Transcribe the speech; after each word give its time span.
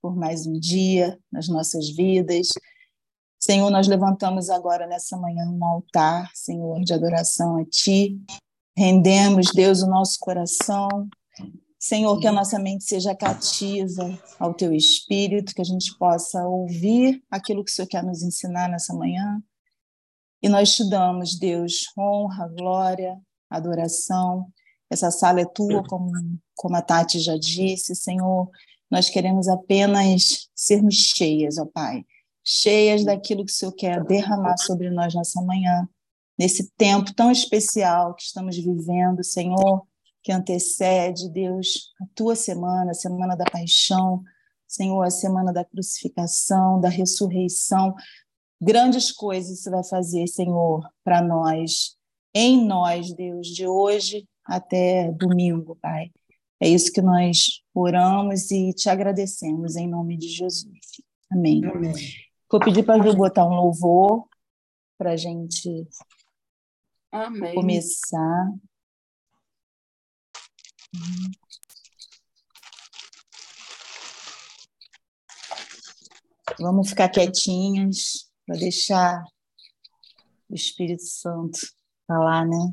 por 0.00 0.16
mais 0.16 0.46
um 0.46 0.58
dia 0.58 1.18
nas 1.30 1.48
nossas 1.48 1.88
vidas. 1.90 2.48
Senhor, 3.40 3.70
nós 3.70 3.88
levantamos 3.88 4.50
agora 4.50 4.86
nessa 4.86 5.16
manhã 5.16 5.44
um 5.50 5.64
altar, 5.64 6.30
Senhor, 6.34 6.80
de 6.82 6.92
adoração 6.92 7.56
a 7.56 7.64
Ti. 7.64 8.20
Rendemos, 8.76 9.50
Deus, 9.52 9.82
o 9.82 9.86
nosso 9.86 10.18
coração. 10.20 10.88
Senhor, 11.78 12.20
que 12.20 12.28
a 12.28 12.32
nossa 12.32 12.58
mente 12.60 12.84
seja 12.84 13.14
cativa 13.14 14.16
ao 14.38 14.54
Teu 14.54 14.72
Espírito, 14.72 15.54
que 15.54 15.60
a 15.60 15.64
gente 15.64 15.96
possa 15.98 16.46
ouvir 16.46 17.20
aquilo 17.28 17.64
que 17.64 17.72
o 17.72 17.74
Senhor 17.74 17.88
quer 17.88 18.04
nos 18.04 18.22
ensinar 18.22 18.68
nessa 18.68 18.94
manhã. 18.94 19.42
E 20.40 20.48
nós 20.48 20.74
te 20.74 20.88
damos, 20.88 21.36
Deus, 21.36 21.86
honra, 21.98 22.48
glória, 22.48 23.20
adoração. 23.50 24.46
Essa 24.88 25.10
sala 25.10 25.40
é 25.40 25.44
tua, 25.44 25.82
como, 25.84 26.12
como 26.54 26.76
a 26.76 26.82
Tati 26.82 27.18
já 27.18 27.36
disse, 27.36 27.94
Senhor. 27.96 28.48
Nós 28.92 29.10
queremos 29.10 29.48
apenas 29.48 30.48
sermos 30.54 30.94
cheias, 30.94 31.58
ó 31.58 31.66
Pai 31.66 32.04
cheias 32.44 33.04
daquilo 33.04 33.44
que 33.44 33.52
o 33.52 33.54
Senhor 33.54 33.72
quer 33.72 34.04
derramar 34.04 34.56
sobre 34.58 34.90
nós 34.90 35.14
nessa 35.14 35.40
manhã, 35.42 35.88
nesse 36.38 36.70
tempo 36.76 37.14
tão 37.14 37.30
especial 37.30 38.14
que 38.14 38.22
estamos 38.22 38.56
vivendo, 38.56 39.22
Senhor, 39.22 39.86
que 40.22 40.32
antecede, 40.32 41.28
Deus, 41.28 41.92
a 42.00 42.06
tua 42.14 42.34
semana, 42.34 42.90
a 42.90 42.94
semana 42.94 43.36
da 43.36 43.44
paixão, 43.44 44.22
Senhor, 44.66 45.02
a 45.02 45.10
semana 45.10 45.52
da 45.52 45.64
crucificação, 45.64 46.80
da 46.80 46.88
ressurreição. 46.88 47.94
Grandes 48.60 49.12
coisas 49.12 49.60
você 49.60 49.70
vai 49.70 49.84
fazer, 49.84 50.26
Senhor, 50.26 50.88
para 51.04 51.20
nós, 51.20 51.96
em 52.34 52.64
nós, 52.64 53.12
Deus, 53.14 53.48
de 53.48 53.66
hoje 53.66 54.26
até 54.44 55.10
domingo, 55.12 55.76
Pai. 55.80 56.10
É 56.62 56.68
isso 56.68 56.92
que 56.92 57.02
nós 57.02 57.60
oramos 57.74 58.52
e 58.52 58.72
te 58.72 58.88
agradecemos 58.88 59.74
em 59.74 59.88
nome 59.88 60.16
de 60.16 60.28
Jesus. 60.28 60.68
Amém. 61.28 61.60
Amém. 61.64 61.92
Vou 62.48 62.60
pedir 62.60 62.84
para 62.84 63.02
a 63.02 63.04
Ju 63.04 63.16
botar 63.16 63.44
um 63.44 63.56
louvor 63.56 64.28
para 64.96 65.10
a 65.10 65.16
gente 65.16 65.88
Amém. 67.10 67.52
começar. 67.56 68.52
Vamos 76.60 76.90
ficar 76.90 77.08
quietinhas 77.08 78.30
para 78.46 78.56
deixar 78.56 79.24
o 80.48 80.54
Espírito 80.54 81.02
Santo 81.02 81.58
falar, 82.06 82.46
né? 82.46 82.72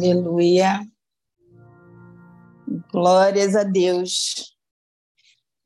Aleluia. 0.00 0.80
Glórias 2.90 3.54
a 3.54 3.62
Deus. 3.62 4.56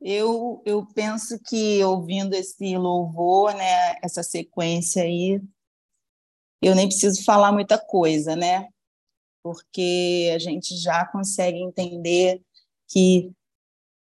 Eu, 0.01 0.61
eu 0.67 0.85
penso 0.93 1.39
que 1.47 1.85
ouvindo 1.85 2.35
esse 2.35 2.77
louvor, 2.77 3.55
né, 3.55 3.95
essa 4.03 4.25
sequência 4.25 5.05
aí, 5.05 5.41
eu 6.61 6.75
nem 6.75 6.89
preciso 6.89 7.23
falar 7.23 7.53
muita 7.53 7.79
coisa, 7.79 8.35
né? 8.35 8.67
Porque 9.41 10.33
a 10.35 10.39
gente 10.41 10.77
já 10.79 11.07
consegue 11.07 11.59
entender 11.59 12.43
que 12.89 13.31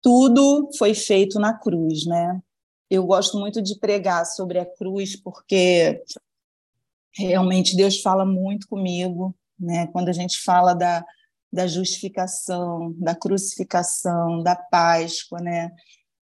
tudo 0.01 0.69
foi 0.77 0.93
feito 0.93 1.39
na 1.39 1.57
cruz, 1.57 2.05
né? 2.05 2.41
Eu 2.89 3.05
gosto 3.05 3.39
muito 3.39 3.61
de 3.61 3.79
pregar 3.79 4.25
sobre 4.25 4.59
a 4.59 4.65
cruz 4.65 5.15
porque 5.15 6.03
realmente 7.15 7.77
Deus 7.77 8.01
fala 8.01 8.25
muito 8.25 8.67
comigo 8.67 9.33
né? 9.59 9.87
Quando 9.87 10.09
a 10.09 10.13
gente 10.13 10.39
fala 10.39 10.73
da, 10.73 11.03
da 11.51 11.67
justificação, 11.67 12.93
da 12.97 13.15
crucificação, 13.15 14.41
da 14.43 14.55
Páscoa, 14.55 15.39
né? 15.39 15.71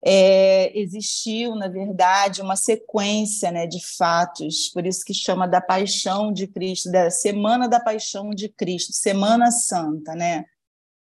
É, 0.05 0.79
existiu, 0.79 1.57
na 1.57 1.67
verdade, 1.67 2.41
uma 2.41 2.55
sequência 2.55 3.51
né, 3.51 3.67
de 3.67 3.85
fatos, 3.97 4.69
por 4.73 4.87
isso 4.87 5.05
que 5.05 5.13
chama 5.13 5.49
da 5.49 5.61
paixão 5.61 6.33
de 6.33 6.47
Cristo, 6.47 6.89
da 6.93 7.11
Semana 7.11 7.69
da 7.69 7.81
Paixão 7.81 8.31
de 8.31 8.49
Cristo, 8.49 8.93
Semana 8.93 9.51
Santa, 9.51 10.15
né? 10.15 10.45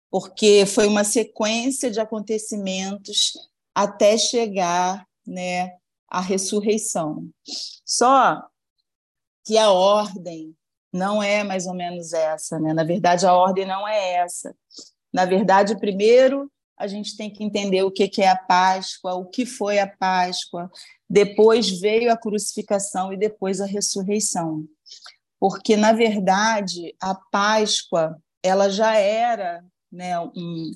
porque 0.09 0.65
foi 0.65 0.87
uma 0.87 1.03
sequência 1.03 1.91
de 1.91 1.99
acontecimentos 1.99 3.33
até 3.75 4.17
chegar 4.17 5.05
né, 5.25 5.77
à 6.09 6.21
ressurreição. 6.21 7.29
Só 7.85 8.41
que 9.45 9.57
a 9.57 9.71
ordem 9.71 10.55
não 10.97 11.21
é 11.23 11.43
mais 11.43 11.65
ou 11.67 11.73
menos 11.73 12.11
essa, 12.11 12.59
né? 12.59 12.73
Na 12.73 12.83
verdade, 12.83 13.25
a 13.25 13.33
ordem 13.33 13.65
não 13.65 13.87
é 13.87 14.15
essa. 14.15 14.55
Na 15.13 15.25
verdade, 15.25 15.79
primeiro 15.79 16.51
a 16.77 16.85
gente 16.85 17.17
tem 17.17 17.31
que 17.31 17.43
entender 17.43 17.81
o 17.83 17.91
que 17.91 18.21
é 18.21 18.27
a 18.27 18.35
Páscoa, 18.35 19.15
o 19.15 19.25
que 19.25 19.45
foi 19.45 19.79
a 19.79 19.87
Páscoa. 19.87 20.69
Depois 21.09 21.79
veio 21.79 22.11
a 22.11 22.17
crucificação 22.17 23.11
e 23.11 23.17
depois 23.17 23.59
a 23.59 23.65
ressurreição. 23.65 24.63
Porque, 25.39 25.75
na 25.75 25.91
verdade, 25.91 26.95
a 27.01 27.15
Páscoa 27.15 28.17
ela 28.43 28.69
já 28.69 28.95
era 28.95 29.63
né, 29.91 30.19
um, 30.19 30.71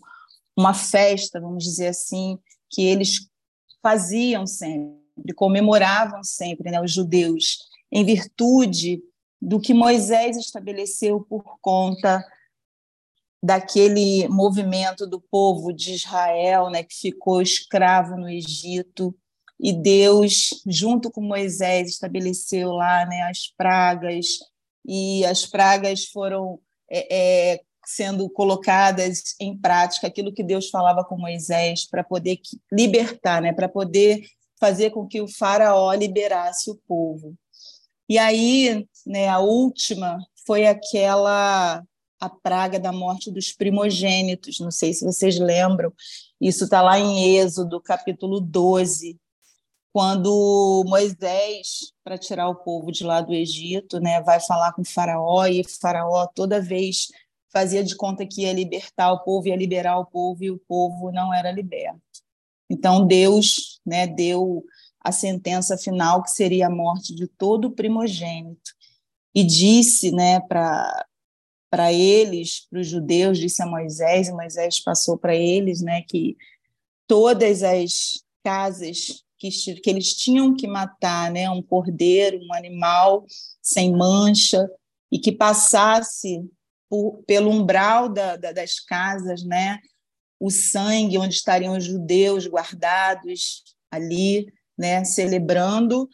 uma 0.58 0.74
festa, 0.74 1.40
vamos 1.40 1.64
dizer 1.64 1.88
assim, 1.88 2.40
que 2.70 2.84
eles 2.84 3.28
faziam 3.82 4.48
sempre, 4.48 5.34
comemoravam 5.36 6.24
sempre, 6.24 6.72
né, 6.72 6.82
os 6.82 6.92
judeus, 6.92 7.60
em 7.92 8.04
virtude 8.04 9.02
do 9.42 9.60
que 9.60 9.74
Moisés 9.74 10.38
estabeleceu 10.38 11.22
por 11.22 11.60
conta 11.60 12.24
daquele 13.44 14.28
movimento 14.28 15.08
do 15.08 15.20
povo 15.20 15.74
de 15.74 15.96
Israel, 15.96 16.70
né, 16.70 16.84
que 16.84 16.96
ficou 16.96 17.42
escravo 17.42 18.16
no 18.16 18.30
Egito, 18.30 19.16
e 19.60 19.74
Deus, 19.74 20.62
junto 20.66 21.10
com 21.10 21.22
Moisés, 21.22 21.90
estabeleceu 21.90 22.72
lá 22.72 23.06
né, 23.06 23.24
as 23.24 23.48
pragas, 23.58 24.28
e 24.86 25.26
as 25.26 25.46
pragas 25.46 26.06
foram 26.06 26.60
é, 26.90 27.54
é, 27.54 27.62
sendo 27.86 28.30
colocadas 28.30 29.36
em 29.40 29.58
prática, 29.58 30.08
aquilo 30.08 30.34
que 30.34 30.44
Deus 30.44 30.70
falava 30.70 31.04
com 31.04 31.18
Moisés, 31.18 31.88
para 31.88 32.04
poder 32.04 32.40
libertar, 32.72 33.42
né, 33.42 33.54
para 33.54 33.70
poder 33.70 34.22
fazer 34.60 34.92
com 34.92 35.08
que 35.08 35.20
o 35.20 35.28
faraó 35.28 35.92
liberasse 35.94 36.70
o 36.70 36.80
povo. 36.88 37.36
E 38.12 38.18
aí, 38.18 38.86
né, 39.08 39.30
a 39.30 39.40
última 39.40 40.20
foi 40.46 40.68
aquela 40.68 41.82
a 42.20 42.30
praga 42.30 42.78
da 42.78 42.92
morte 42.92 43.32
dos 43.32 43.54
primogênitos. 43.54 44.60
Não 44.60 44.70
sei 44.70 44.94
se 44.94 45.06
vocês 45.06 45.40
lembram. 45.40 45.94
Isso 46.40 46.66
está 46.66 46.82
lá 46.82 47.00
em 47.00 47.38
Êxodo, 47.38 47.80
capítulo 47.80 48.42
12. 48.42 49.18
quando 49.94 50.84
Moisés, 50.88 51.94
para 52.04 52.18
tirar 52.18 52.50
o 52.50 52.56
povo 52.56 52.92
de 52.92 53.06
lá 53.06 53.22
do 53.22 53.34
Egito, 53.34 53.98
né, 54.02 54.22
vai 54.22 54.42
falar 54.42 54.74
com 54.74 54.84
Faraó, 54.84 55.46
e 55.46 55.64
Faraó 55.64 56.28
toda 56.28 56.60
vez 56.62 57.08
fazia 57.50 57.82
de 57.82 57.96
conta 57.96 58.26
que 58.26 58.42
ia 58.42 58.52
libertar 58.52 59.14
o 59.14 59.24
povo, 59.24 59.48
ia 59.48 59.56
liberar 59.56 59.98
o 59.98 60.06
povo, 60.06 60.44
e 60.44 60.52
o 60.52 60.60
povo 60.68 61.14
não 61.14 61.34
era 61.34 61.50
liberto. 61.50 62.02
Então, 62.70 63.08
Deus 63.08 63.80
né, 63.86 64.06
deu 64.06 64.66
a 65.04 65.12
sentença 65.12 65.78
final, 65.78 66.22
que 66.24 66.32
seria 66.32 66.68
a 66.68 66.70
morte 66.70 67.16
de 67.16 67.28
todo 67.28 67.66
o 67.66 67.72
primogênito, 67.72 68.72
e 69.34 69.44
disse 69.44 70.12
né, 70.12 70.40
para 70.42 71.92
eles, 71.92 72.68
para 72.70 72.80
os 72.80 72.88
judeus, 72.88 73.38
disse 73.38 73.62
a 73.64 73.66
Moisés, 73.66 74.28
e 74.28 74.34
Moisés 74.34 74.80
passou 74.80 75.18
para 75.18 75.36
eles 75.36 75.82
né, 75.82 76.04
que 76.04 76.38
todas 77.08 77.64
as 77.64 78.24
casas 78.44 79.24
que, 79.38 79.50
que 79.50 79.90
eles 79.90 80.14
tinham 80.14 80.56
que 80.56 80.68
matar 80.68 81.32
né, 81.32 81.50
um 81.50 81.64
cordeiro, 81.64 82.40
um 82.44 82.54
animal 82.54 83.26
sem 83.62 83.92
mancha, 83.92 84.70
e 85.12 85.18
que 85.18 85.32
passasse 85.32 86.48
por, 86.88 87.24
pelo 87.26 87.50
umbral 87.50 88.08
da, 88.08 88.38
da, 88.38 88.52
das 88.52 88.80
casas, 88.80 89.44
né, 89.44 89.80
o 90.40 90.50
sangue 90.50 91.18
onde 91.18 91.36
estariam 91.36 91.76
os 91.76 91.84
judeus 91.84 92.48
guardados 92.48 93.64
ali, 93.90 94.52
né, 94.82 95.06
celebrando, 95.06 96.10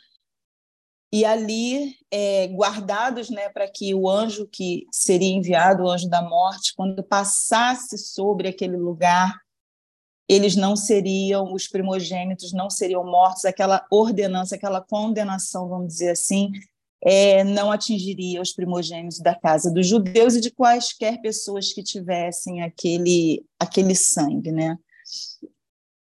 e 1.11 1.23
ali 1.23 1.95
é, 2.11 2.47
guardados 2.47 3.29
né, 3.29 3.47
para 3.47 3.67
que 3.67 3.95
o 3.95 4.09
anjo 4.09 4.45
que 4.45 4.85
seria 4.91 5.33
enviado, 5.33 5.83
o 5.83 5.89
anjo 5.89 6.09
da 6.09 6.21
morte, 6.21 6.73
quando 6.75 7.01
passasse 7.01 7.97
sobre 7.97 8.49
aquele 8.49 8.75
lugar, 8.75 9.33
eles 10.27 10.57
não 10.57 10.75
seriam, 10.75 11.53
os 11.53 11.65
primogênitos 11.69 12.51
não 12.51 12.69
seriam 12.69 13.05
mortos, 13.05 13.45
aquela 13.45 13.85
ordenança, 13.89 14.55
aquela 14.55 14.81
condenação, 14.81 15.69
vamos 15.69 15.87
dizer 15.87 16.09
assim, 16.09 16.51
é, 17.01 17.41
não 17.45 17.71
atingiria 17.71 18.41
os 18.41 18.51
primogênitos 18.51 19.19
da 19.19 19.33
casa 19.33 19.71
dos 19.71 19.87
judeus 19.87 20.35
e 20.35 20.41
de 20.41 20.51
quaisquer 20.51 21.21
pessoas 21.21 21.71
que 21.71 21.81
tivessem 21.81 22.61
aquele, 22.61 23.45
aquele 23.57 23.95
sangue. 23.95 24.51
Né? 24.51 24.77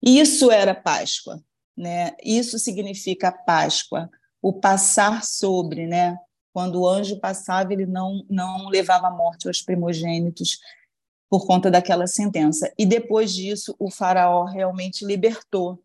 Isso 0.00 0.50
era 0.52 0.74
Páscoa, 0.74 1.42
né? 1.76 2.12
isso 2.22 2.58
significa 2.58 3.32
Páscoa, 3.32 4.10
o 4.40 4.52
passar 4.52 5.24
sobre, 5.24 5.86
né? 5.86 6.16
quando 6.52 6.80
o 6.80 6.88
anjo 6.88 7.18
passava, 7.18 7.72
ele 7.72 7.86
não, 7.86 8.24
não 8.28 8.68
levava 8.68 9.08
a 9.08 9.10
morte 9.10 9.48
aos 9.48 9.62
primogênitos, 9.62 10.58
por 11.30 11.46
conta 11.46 11.70
daquela 11.70 12.06
sentença. 12.06 12.70
E 12.78 12.84
depois 12.84 13.32
disso, 13.32 13.74
o 13.78 13.90
faraó 13.90 14.44
realmente 14.44 15.02
libertou. 15.02 15.82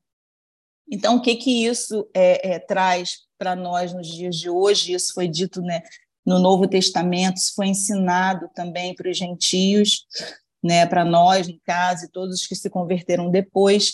Então, 0.91 1.15
o 1.15 1.21
que 1.21 1.35
que 1.35 1.65
isso 1.65 2.05
é, 2.13 2.55
é, 2.55 2.59
traz 2.59 3.19
para 3.37 3.55
nós 3.55 3.93
nos 3.93 4.07
dias 4.07 4.35
de 4.35 4.49
hoje? 4.49 4.91
Isso 4.91 5.13
foi 5.13 5.27
dito 5.27 5.61
né, 5.61 5.83
no 6.25 6.37
Novo 6.37 6.67
Testamento, 6.67 7.37
isso 7.37 7.53
foi 7.55 7.67
ensinado 7.67 8.49
também 8.53 8.93
para 8.93 9.09
os 9.09 9.17
gentios, 9.17 10.05
né, 10.61 10.85
para 10.85 11.05
nós, 11.05 11.47
no 11.47 11.57
caso, 11.65 12.05
e 12.05 12.11
todos 12.11 12.41
os 12.41 12.47
que 12.47 12.55
se 12.55 12.69
converteram 12.69 13.31
depois, 13.31 13.93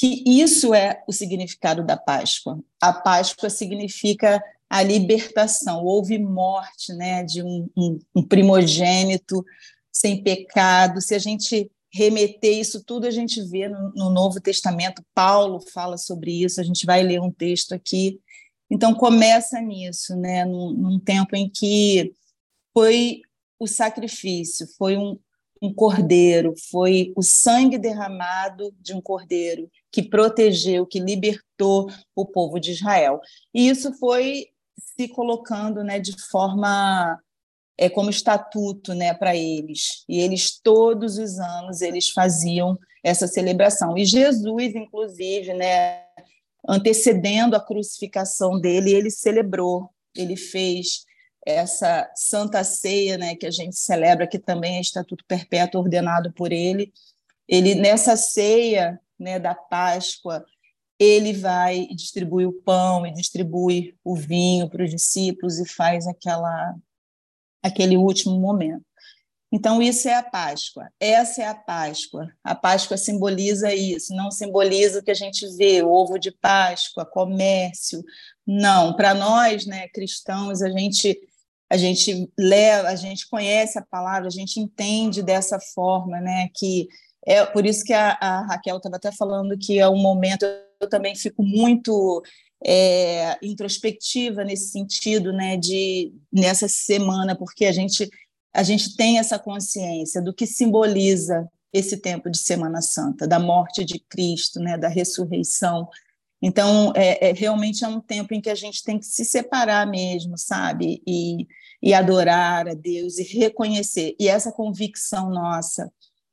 que 0.00 0.22
isso 0.24 0.72
é 0.72 1.04
o 1.06 1.12
significado 1.12 1.84
da 1.84 1.94
Páscoa. 1.94 2.58
A 2.80 2.90
Páscoa 2.90 3.50
significa 3.50 4.42
a 4.66 4.82
libertação. 4.82 5.84
Houve 5.84 6.18
morte 6.18 6.94
né, 6.94 7.22
de 7.22 7.42
um, 7.42 7.68
um, 7.76 7.98
um 8.14 8.22
primogênito, 8.26 9.44
sem 9.92 10.22
pecado, 10.22 11.02
se 11.02 11.14
a 11.14 11.18
gente 11.18 11.70
remeter 11.92 12.56
isso 12.56 12.82
tudo, 12.82 13.06
a 13.06 13.10
gente 13.10 13.42
vê 13.42 13.68
no, 13.68 13.92
no, 13.94 14.08
Novo 14.08 14.40
Testamento, 14.40 15.04
Paulo 15.12 15.60
fala 15.60 15.98
sobre 15.98 16.44
isso, 16.44 16.62
a 16.62 16.64
gente 16.64 16.86
vai 16.86 17.02
ler 17.02 17.20
um 17.20 17.30
texto 17.30 17.74
aqui. 17.74 18.18
Então, 18.70 18.94
começa 18.94 19.60
nisso, 19.60 20.16
né? 20.16 20.46
num, 20.46 20.72
num 20.72 20.98
tempo 20.98 21.36
em 21.36 21.46
que 21.46 22.14
foi 22.72 23.20
o 23.58 23.66
sacrifício, 23.66 24.66
foi 24.78 24.96
um, 24.96 25.18
um 25.62 25.72
cordeiro, 25.72 26.54
foi 26.70 27.12
o 27.14 27.22
sangue 27.22 27.76
derramado 27.76 28.74
de 28.80 28.94
um 28.94 29.00
cordeiro 29.00 29.70
que 29.92 30.02
protegeu, 30.02 30.86
que 30.86 30.98
libertou 30.98 31.90
o 32.14 32.24
povo 32.24 32.58
de 32.58 32.72
Israel. 32.72 33.20
E 33.52 33.68
isso 33.68 33.92
foi 33.94 34.46
se 34.96 35.08
colocando 35.08 35.84
né, 35.84 35.98
de 35.98 36.14
forma 36.30 37.20
é, 37.76 37.88
como 37.88 38.10
estatuto 38.10 38.94
né, 38.94 39.12
para 39.12 39.36
eles. 39.36 40.04
E 40.08 40.20
eles, 40.20 40.58
todos 40.58 41.18
os 41.18 41.38
anos, 41.38 41.80
eles 41.82 42.10
faziam 42.10 42.78
essa 43.02 43.26
celebração. 43.26 43.96
E 43.96 44.04
Jesus, 44.04 44.74
inclusive, 44.74 45.54
né, 45.54 46.04
antecedendo 46.68 47.54
a 47.54 47.60
crucificação 47.60 48.60
dele, 48.60 48.92
ele 48.92 49.10
celebrou, 49.10 49.90
ele 50.14 50.36
fez 50.36 51.04
essa 51.46 52.10
santa 52.14 52.62
ceia 52.62 53.16
né, 53.16 53.34
que 53.34 53.46
a 53.46 53.50
gente 53.50 53.76
celebra, 53.76 54.26
que 54.26 54.38
também 54.38 54.76
é 54.76 54.80
estatuto 54.80 55.24
perpétuo 55.26 55.80
ordenado 55.80 56.32
por 56.32 56.52
ele. 56.52 56.92
Ele, 57.48 57.74
nessa 57.74 58.16
ceia 58.16 59.00
né, 59.18 59.38
da 59.38 59.54
Páscoa, 59.54 60.44
ele 60.98 61.32
vai 61.32 61.88
e 61.90 61.94
distribui 61.94 62.44
o 62.44 62.52
pão 62.52 63.06
e 63.06 63.12
distribui 63.12 63.96
o 64.04 64.14
vinho 64.14 64.68
para 64.68 64.84
os 64.84 64.90
discípulos 64.90 65.58
e 65.58 65.66
faz 65.66 66.06
aquela 66.06 66.74
aquele 67.62 67.96
último 67.96 68.38
momento. 68.38 68.84
Então, 69.52 69.82
isso 69.82 70.08
é 70.08 70.14
a 70.14 70.22
Páscoa. 70.22 70.88
Essa 71.00 71.42
é 71.42 71.46
a 71.46 71.54
Páscoa. 71.54 72.30
A 72.44 72.54
Páscoa 72.54 72.96
simboliza 72.96 73.74
isso, 73.74 74.14
não 74.14 74.30
simboliza 74.30 75.00
o 75.00 75.02
que 75.02 75.10
a 75.10 75.14
gente 75.14 75.44
vê, 75.56 75.82
ovo 75.82 76.18
de 76.18 76.30
Páscoa, 76.30 77.04
comércio. 77.04 78.02
Não, 78.46 78.94
para 78.94 79.12
nós, 79.12 79.66
né, 79.66 79.88
cristãos, 79.88 80.62
a 80.62 80.70
gente 80.70 81.18
a 81.70 81.76
gente 81.76 82.28
leva, 82.36 82.88
a 82.88 82.96
gente 82.96 83.28
conhece 83.28 83.78
a 83.78 83.82
palavra, 83.82 84.26
a 84.26 84.32
gente 84.32 84.58
entende 84.58 85.22
dessa 85.22 85.58
forma, 85.60 86.20
né, 86.20 86.48
que 86.54 86.88
é 87.24 87.44
por 87.46 87.64
isso 87.64 87.84
que 87.84 87.92
a, 87.92 88.18
a 88.20 88.46
Raquel 88.46 88.78
estava 88.78 88.96
até 88.96 89.12
falando 89.12 89.56
que 89.56 89.78
é 89.78 89.88
um 89.88 89.98
momento 89.98 90.44
eu 90.80 90.88
também 90.88 91.14
fico 91.14 91.42
muito 91.42 92.22
é, 92.64 93.38
introspectiva 93.42 94.42
nesse 94.42 94.70
sentido, 94.70 95.32
né, 95.32 95.56
de 95.56 96.12
nessa 96.32 96.66
semana, 96.68 97.36
porque 97.36 97.66
a 97.66 97.72
gente 97.72 98.08
a 98.52 98.64
gente 98.64 98.96
tem 98.96 99.18
essa 99.18 99.38
consciência 99.38 100.20
do 100.20 100.34
que 100.34 100.44
simboliza 100.44 101.48
esse 101.72 101.96
tempo 101.98 102.28
de 102.28 102.38
Semana 102.38 102.82
Santa, 102.82 103.28
da 103.28 103.38
morte 103.38 103.84
de 103.84 104.00
Cristo, 104.00 104.58
né, 104.58 104.76
da 104.76 104.88
ressurreição. 104.88 105.88
Então, 106.42 106.92
é, 106.96 107.28
é, 107.28 107.32
realmente 107.32 107.84
é 107.84 107.88
um 107.88 108.00
tempo 108.00 108.34
em 108.34 108.40
que 108.40 108.50
a 108.50 108.54
gente 108.54 108.82
tem 108.82 108.98
que 108.98 109.06
se 109.06 109.24
separar 109.24 109.86
mesmo, 109.86 110.36
sabe? 110.36 111.00
E, 111.06 111.46
e 111.82 111.94
adorar 111.94 112.68
a 112.68 112.74
Deus 112.74 113.18
e 113.18 113.22
reconhecer. 113.22 114.14
E 114.18 114.28
essa 114.28 114.52
convicção 114.52 115.30
nossa, 115.30 115.90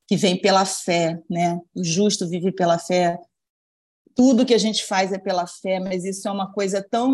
que 0.08 0.16
vem 0.16 0.39
pela 0.39 0.66
fé, 0.66 1.22
né? 1.30 1.60
O 1.75 1.84
justo 1.84 2.27
vive 2.27 2.51
pela 2.51 2.80
fé, 2.80 3.20
tudo 4.16 4.46
que 4.46 4.54
a 4.54 4.58
gente 4.58 4.84
faz 4.84 5.12
é 5.13 5.20
pela 5.20 5.46
fé, 5.46 5.80
mas 5.80 6.04
isso 6.04 6.27
é 6.27 6.32
uma 6.32 6.51
coisa 6.51 6.82
tão. 6.82 7.13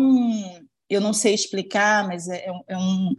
Eu 0.88 1.00
não 1.00 1.12
sei 1.12 1.34
explicar, 1.34 2.06
mas 2.06 2.28
é, 2.28 2.46
é, 2.68 2.78
um, 2.78 3.14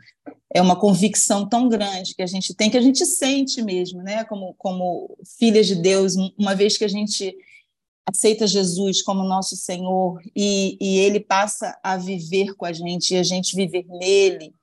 é 0.53 0.61
uma 0.61 0.79
convicção 0.79 1.47
tão 1.47 1.69
grande 1.69 2.15
que 2.15 2.23
a 2.23 2.27
gente 2.27 2.53
tem, 2.55 2.69
que 2.69 2.77
a 2.77 2.81
gente 2.81 3.05
sente 3.05 3.61
mesmo, 3.61 4.01
né? 4.01 4.23
Como, 4.23 4.55
como 4.57 5.15
filhas 5.37 5.67
de 5.67 5.75
Deus, 5.75 6.15
uma 6.37 6.55
vez 6.55 6.77
que 6.77 6.85
a 6.85 6.89
gente 6.89 7.35
aceita 8.07 8.47
Jesus 8.47 9.01
como 9.01 9.23
nosso 9.23 9.55
Senhor 9.55 10.21
e, 10.35 10.77
e 10.79 10.99
Ele 10.99 11.19
passa 11.19 11.77
a 11.83 11.97
viver 11.97 12.55
com 12.55 12.65
a 12.65 12.71
gente 12.71 13.13
e 13.13 13.17
a 13.17 13.23
gente 13.23 13.55
viver 13.55 13.85
nele, 13.87 14.53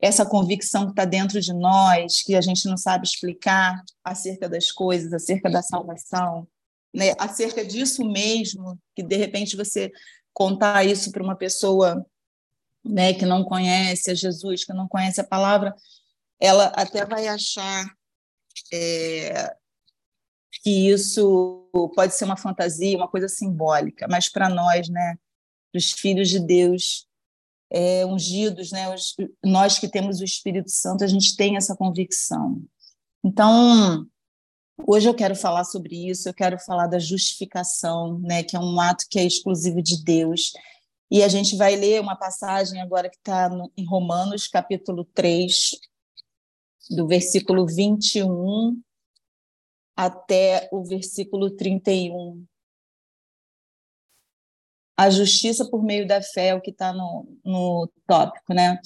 essa 0.00 0.24
convicção 0.24 0.84
que 0.84 0.92
está 0.92 1.04
dentro 1.04 1.40
de 1.40 1.52
nós, 1.52 2.22
que 2.22 2.34
a 2.34 2.40
gente 2.40 2.66
não 2.66 2.76
sabe 2.76 3.06
explicar 3.06 3.82
acerca 4.04 4.48
das 4.48 4.70
coisas, 4.70 5.12
acerca 5.12 5.50
da 5.50 5.60
salvação, 5.60 6.46
né, 6.94 7.14
acerca 7.18 7.64
disso 7.64 8.04
mesmo, 8.04 8.78
que 8.94 9.02
de 9.02 9.16
repente 9.16 9.56
você 9.56 9.90
contar 10.32 10.84
isso 10.84 11.10
para 11.10 11.22
uma 11.22 11.36
pessoa 11.36 12.06
né, 12.84 13.12
que 13.12 13.26
não 13.26 13.44
conhece 13.44 14.10
a 14.10 14.14
Jesus, 14.14 14.64
que 14.64 14.72
não 14.72 14.86
conhece 14.86 15.20
a 15.20 15.26
palavra, 15.26 15.74
ela 16.40 16.66
até 16.66 17.04
vai 17.04 17.26
achar 17.26 17.84
é, 18.72 19.52
que 20.62 20.88
isso 20.90 21.68
pode 21.94 22.14
ser 22.14 22.24
uma 22.24 22.36
fantasia, 22.36 22.96
uma 22.96 23.08
coisa 23.08 23.28
simbólica, 23.28 24.06
mas 24.08 24.28
para 24.28 24.48
nós, 24.48 24.88
né, 24.88 25.16
os 25.74 25.90
filhos 25.90 26.28
de 26.28 26.38
Deus 26.38 27.07
é, 27.70 28.04
ungidos, 28.06 28.70
né, 28.70 28.92
os, 28.94 29.14
nós 29.44 29.78
que 29.78 29.88
temos 29.88 30.20
o 30.20 30.24
Espírito 30.24 30.70
Santo, 30.70 31.04
a 31.04 31.06
gente 31.06 31.36
tem 31.36 31.56
essa 31.56 31.76
convicção. 31.76 32.62
Então, 33.24 34.06
Hoje 34.86 35.08
eu 35.08 35.14
quero 35.14 35.34
falar 35.34 35.64
sobre 35.64 36.08
isso, 36.08 36.28
eu 36.28 36.34
quero 36.34 36.58
falar 36.58 36.86
da 36.86 36.98
justificação, 36.98 38.18
né, 38.20 38.42
que 38.42 38.56
é 38.56 38.60
um 38.60 38.80
ato 38.80 39.06
que 39.10 39.18
é 39.18 39.24
exclusivo 39.24 39.82
de 39.82 40.02
Deus. 40.02 40.52
E 41.10 41.22
a 41.22 41.28
gente 41.28 41.56
vai 41.56 41.74
ler 41.74 42.00
uma 42.00 42.14
passagem 42.14 42.80
agora 42.80 43.10
que 43.10 43.16
está 43.16 43.50
em 43.76 43.84
Romanos, 43.84 44.46
capítulo 44.46 45.04
3, 45.14 45.70
do 46.90 47.06
versículo 47.06 47.66
21 47.66 48.80
até 49.96 50.68
o 50.70 50.84
versículo 50.84 51.50
31. 51.50 52.44
A 54.98 55.10
justiça 55.10 55.64
por 55.64 55.80
meio 55.80 56.08
da 56.08 56.20
fé, 56.20 56.48
é 56.48 56.54
o 56.56 56.60
que 56.60 56.72
está 56.72 56.92
no, 56.92 57.24
no 57.44 57.88
tópico, 58.04 58.52
né? 58.52 58.80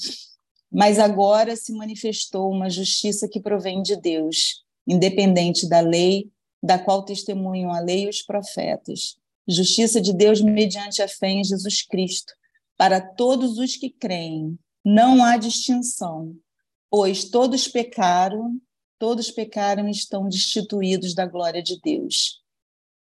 Mas 0.70 0.98
agora 0.98 1.56
se 1.56 1.72
manifestou 1.72 2.50
uma 2.50 2.68
justiça 2.68 3.26
que 3.26 3.40
provém 3.40 3.80
de 3.80 3.96
Deus, 3.96 4.62
independente 4.86 5.66
da 5.66 5.80
lei, 5.80 6.30
da 6.62 6.78
qual 6.78 7.02
testemunham 7.02 7.72
a 7.72 7.80
lei 7.80 8.04
e 8.04 8.08
os 8.10 8.20
profetas. 8.20 9.16
Justiça 9.48 10.02
de 10.02 10.12
Deus 10.12 10.42
mediante 10.42 11.00
a 11.00 11.08
fé 11.08 11.30
em 11.30 11.42
Jesus 11.42 11.80
Cristo, 11.80 12.34
para 12.76 13.00
todos 13.00 13.56
os 13.56 13.76
que 13.76 13.88
creem. 13.88 14.58
Não 14.84 15.24
há 15.24 15.38
distinção, 15.38 16.36
pois 16.90 17.24
todos 17.24 17.66
pecaram, 17.68 18.60
todos 18.98 19.30
pecaram 19.30 19.88
e 19.88 19.92
estão 19.92 20.28
destituídos 20.28 21.14
da 21.14 21.24
glória 21.24 21.62
de 21.62 21.80
Deus, 21.80 22.41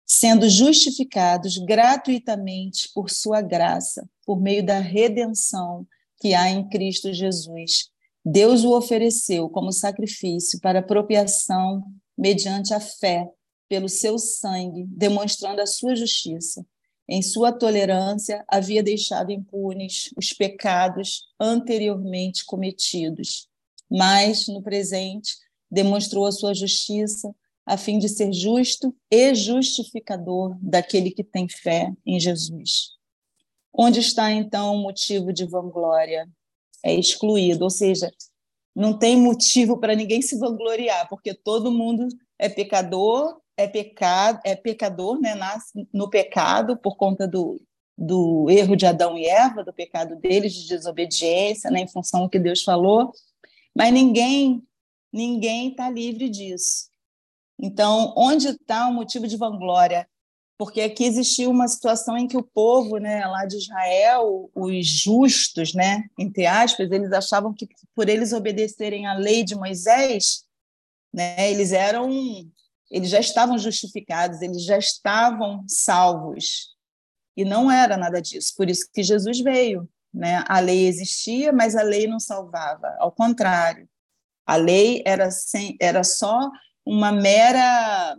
sendo 0.06 0.48
justificados 0.48 1.58
gratuitamente 1.58 2.90
por 2.94 3.10
sua 3.10 3.40
graça, 3.40 4.08
por 4.26 4.40
meio 4.40 4.64
da 4.64 4.78
redenção 4.78 5.86
que 6.20 6.34
há 6.34 6.48
em 6.48 6.68
Cristo 6.68 7.12
Jesus. 7.12 7.90
Deus 8.24 8.64
o 8.64 8.76
ofereceu 8.76 9.48
como 9.48 9.72
sacrifício 9.72 10.60
para 10.60 10.78
apropriação 10.78 11.84
mediante 12.16 12.72
a 12.72 12.80
fé 12.80 13.28
pelo 13.68 13.88
seu 13.88 14.18
sangue, 14.18 14.84
demonstrando 14.88 15.60
a 15.60 15.66
sua 15.66 15.96
justiça. 15.96 16.64
Em 17.08 17.20
sua 17.20 17.52
tolerância, 17.52 18.42
havia 18.48 18.82
deixado 18.82 19.30
impunes 19.30 20.10
os 20.16 20.32
pecados 20.32 21.24
anteriormente 21.38 22.44
cometidos, 22.46 23.46
mas, 23.90 24.48
no 24.48 24.62
presente, 24.62 25.34
demonstrou 25.70 26.24
a 26.24 26.32
sua 26.32 26.54
justiça 26.54 27.34
a 27.66 27.76
fim 27.76 27.98
de 27.98 28.08
ser 28.08 28.32
justo 28.32 28.94
e 29.10 29.34
justificador 29.34 30.56
daquele 30.60 31.10
que 31.10 31.24
tem 31.24 31.48
fé 31.48 31.92
em 32.04 32.20
Jesus. 32.20 32.90
Onde 33.72 34.00
está, 34.00 34.30
então, 34.30 34.74
o 34.74 34.82
motivo 34.82 35.32
de 35.32 35.44
vanglória? 35.44 36.28
É 36.84 36.94
excluído, 36.94 37.64
ou 37.64 37.70
seja, 37.70 38.12
não 38.76 38.98
tem 38.98 39.16
motivo 39.16 39.78
para 39.78 39.94
ninguém 39.94 40.20
se 40.20 40.38
vangloriar, 40.38 41.08
porque 41.08 41.32
todo 41.32 41.70
mundo 41.70 42.06
é 42.38 42.48
pecador 42.48 43.40
é 43.56 43.68
pecado, 43.68 44.40
é 44.44 44.54
pecador, 44.54 45.20
né? 45.20 45.34
Nasce 45.34 45.86
no 45.92 46.10
pecado 46.10 46.76
por 46.76 46.96
conta 46.96 47.26
do, 47.26 47.60
do 47.96 48.50
erro 48.50 48.76
de 48.76 48.86
Adão 48.86 49.16
e 49.16 49.26
Eva, 49.26 49.64
do 49.64 49.72
pecado 49.72 50.16
deles 50.16 50.52
de 50.54 50.68
desobediência, 50.68 51.70
né, 51.70 51.80
em 51.80 51.88
função 51.88 52.24
do 52.24 52.28
que 52.28 52.38
Deus 52.38 52.62
falou. 52.62 53.12
Mas 53.74 53.92
ninguém, 53.92 54.62
ninguém 55.12 55.70
está 55.70 55.88
livre 55.88 56.28
disso. 56.28 56.88
Então, 57.58 58.12
onde 58.16 58.48
está 58.48 58.88
o 58.88 58.92
motivo 58.92 59.26
de 59.26 59.36
vanglória? 59.36 60.08
Porque 60.56 60.80
aqui 60.80 61.04
existiu 61.04 61.50
uma 61.50 61.66
situação 61.66 62.16
em 62.16 62.28
que 62.28 62.36
o 62.36 62.42
povo, 62.42 62.98
né, 62.98 63.26
lá 63.26 63.44
de 63.44 63.56
Israel, 63.56 64.50
os 64.54 64.86
justos, 64.86 65.74
né, 65.74 66.04
entre 66.18 66.46
aspas, 66.46 66.90
eles 66.90 67.12
achavam 67.12 67.52
que 67.52 67.68
por 67.94 68.08
eles 68.08 68.32
obedecerem 68.32 69.06
à 69.06 69.14
lei 69.14 69.42
de 69.42 69.56
Moisés, 69.56 70.44
né, 71.12 71.50
eles 71.50 71.72
eram 71.72 72.08
eles 72.90 73.10
já 73.10 73.18
estavam 73.18 73.58
justificados, 73.58 74.40
eles 74.40 74.64
já 74.64 74.78
estavam 74.78 75.64
salvos. 75.66 76.74
E 77.36 77.44
não 77.44 77.68
era 77.68 77.96
nada 77.96 78.22
disso. 78.22 78.54
Por 78.56 78.70
isso 78.70 78.88
que 78.92 79.02
Jesus 79.02 79.40
veio. 79.40 79.88
Né? 80.12 80.44
A 80.46 80.60
lei 80.60 80.86
existia, 80.86 81.52
mas 81.52 81.74
a 81.74 81.82
lei 81.82 82.06
não 82.06 82.20
salvava. 82.20 82.94
Ao 83.00 83.10
contrário, 83.10 83.88
a 84.46 84.54
lei 84.54 85.02
era, 85.04 85.28
sem, 85.32 85.76
era 85.80 86.04
só 86.04 86.38
uma 86.84 87.12
mera 87.12 88.16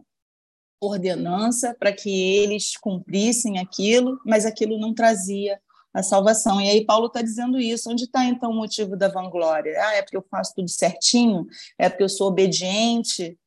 ordenança 0.82 1.76
para 1.80 1.92
que 1.94 2.10
eles 2.10 2.78
cumprissem 2.78 3.60
aquilo, 3.60 4.20
mas 4.26 4.46
aquilo 4.46 4.80
não 4.80 4.94
trazia 4.94 5.60
a 5.94 6.04
salvação. 6.04 6.60
E 6.60 6.70
aí 6.70 6.86
Paulo 6.86 7.08
está 7.08 7.22
dizendo 7.22 7.60
isso. 7.60 7.90
Onde 7.90 8.04
está 8.04 8.26
então 8.26 8.52
o 8.52 8.56
motivo 8.56 8.98
da 8.98 9.08
vanglória? 9.08 9.74
Ah, 9.82 9.96
é 9.96 10.02
porque 10.02 10.18
eu 10.18 10.26
faço 10.30 10.54
tudo 10.56 10.70
certinho? 10.70 11.48
É 11.78 11.90
porque 11.90 12.04
eu 12.04 12.10
sou 12.10 12.28
obediente? 12.28 13.38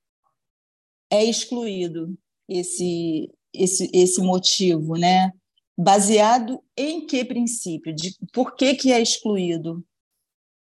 é 1.10 1.24
excluído 1.24 2.16
esse, 2.48 3.30
esse, 3.52 3.90
esse 3.92 4.20
motivo, 4.20 4.96
né? 4.96 5.32
Baseado 5.76 6.62
em 6.76 7.06
que 7.06 7.24
princípio? 7.24 7.94
De, 7.94 8.16
por 8.32 8.54
que, 8.54 8.74
que 8.74 8.92
é 8.92 9.00
excluído? 9.00 9.84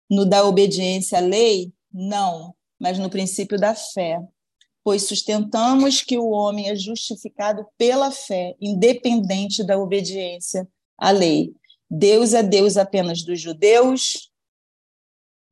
No 0.09 0.25
da 0.25 0.45
obediência 0.45 1.17
à 1.17 1.21
lei? 1.21 1.73
Não, 1.91 2.55
mas 2.79 2.97
no 2.97 3.09
princípio 3.09 3.57
da 3.57 3.75
fé. 3.75 4.19
Pois 4.83 5.07
sustentamos 5.07 6.01
que 6.01 6.17
o 6.17 6.29
homem 6.29 6.69
é 6.69 6.75
justificado 6.75 7.65
pela 7.77 8.11
fé, 8.11 8.55
independente 8.59 9.63
da 9.63 9.77
obediência 9.77 10.67
à 10.97 11.11
lei. 11.11 11.53
Deus 11.89 12.33
é 12.33 12.41
Deus 12.41 12.77
apenas 12.77 13.21
dos 13.23 13.39
judeus, 13.39 14.31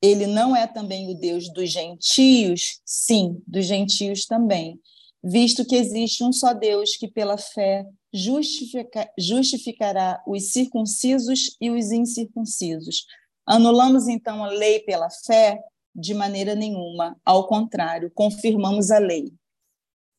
ele 0.01 0.25
não 0.25 0.55
é 0.55 0.65
também 0.65 1.11
o 1.11 1.15
Deus 1.15 1.51
dos 1.51 1.69
gentios? 1.69 2.79
Sim, 2.85 3.41
dos 3.45 3.65
gentios 3.65 4.25
também, 4.25 4.79
visto 5.23 5.65
que 5.65 5.75
existe 5.75 6.23
um 6.23 6.31
só 6.31 6.53
Deus 6.53 6.95
que, 6.95 7.07
pela 7.07 7.37
fé, 7.37 7.85
justifica, 8.13 9.09
justificará 9.17 10.21
os 10.25 10.51
circuncisos 10.51 11.55
e 11.59 11.69
os 11.69 11.91
incircuncisos. 11.91 13.05
Anulamos, 13.45 14.07
então, 14.07 14.43
a 14.43 14.49
lei 14.49 14.79
pela 14.79 15.09
fé? 15.09 15.59
De 15.95 16.13
maneira 16.13 16.55
nenhuma. 16.55 17.19
Ao 17.25 17.47
contrário, 17.47 18.11
confirmamos 18.13 18.91
a 18.91 18.99
lei. 18.99 19.33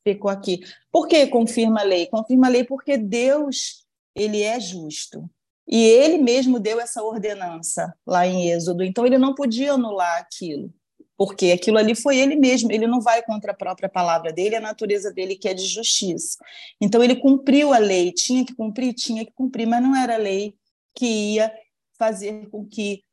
Ficou 0.04 0.30
aqui. 0.30 0.60
Por 0.90 1.06
que 1.06 1.26
confirma 1.26 1.80
a 1.80 1.84
lei? 1.84 2.06
Confirma 2.06 2.46
a 2.46 2.50
lei 2.50 2.64
porque 2.64 2.96
Deus 2.96 3.86
ele 4.14 4.42
é 4.42 4.58
justo. 4.58 5.28
E 5.70 5.84
ele 5.84 6.18
mesmo 6.18 6.58
deu 6.58 6.80
essa 6.80 7.02
ordenança 7.02 7.94
lá 8.04 8.26
em 8.26 8.50
Êxodo, 8.50 8.82
então 8.82 9.06
ele 9.06 9.18
não 9.18 9.36
podia 9.36 9.74
anular 9.74 10.18
aquilo, 10.18 10.74
porque 11.16 11.52
aquilo 11.52 11.78
ali 11.78 11.94
foi 11.94 12.18
ele 12.18 12.34
mesmo, 12.34 12.72
ele 12.72 12.88
não 12.88 13.00
vai 13.00 13.22
contra 13.22 13.52
a 13.52 13.54
própria 13.56 13.88
palavra 13.88 14.32
dele, 14.32 14.56
a 14.56 14.60
natureza 14.60 15.12
dele 15.12 15.36
que 15.36 15.48
é 15.48 15.54
de 15.54 15.64
justiça. 15.64 16.38
Então 16.80 17.04
ele 17.04 17.14
cumpriu 17.14 17.72
a 17.72 17.78
lei, 17.78 18.10
tinha 18.10 18.44
que 18.44 18.52
cumprir, 18.52 18.92
tinha 18.94 19.24
que 19.24 19.32
cumprir, 19.32 19.64
mas 19.64 19.80
não 19.80 19.94
era 19.94 20.14
a 20.16 20.18
lei 20.18 20.56
que 20.92 21.34
ia 21.34 21.52
fazer 21.96 22.48
com 22.50 22.66
que 22.66 23.04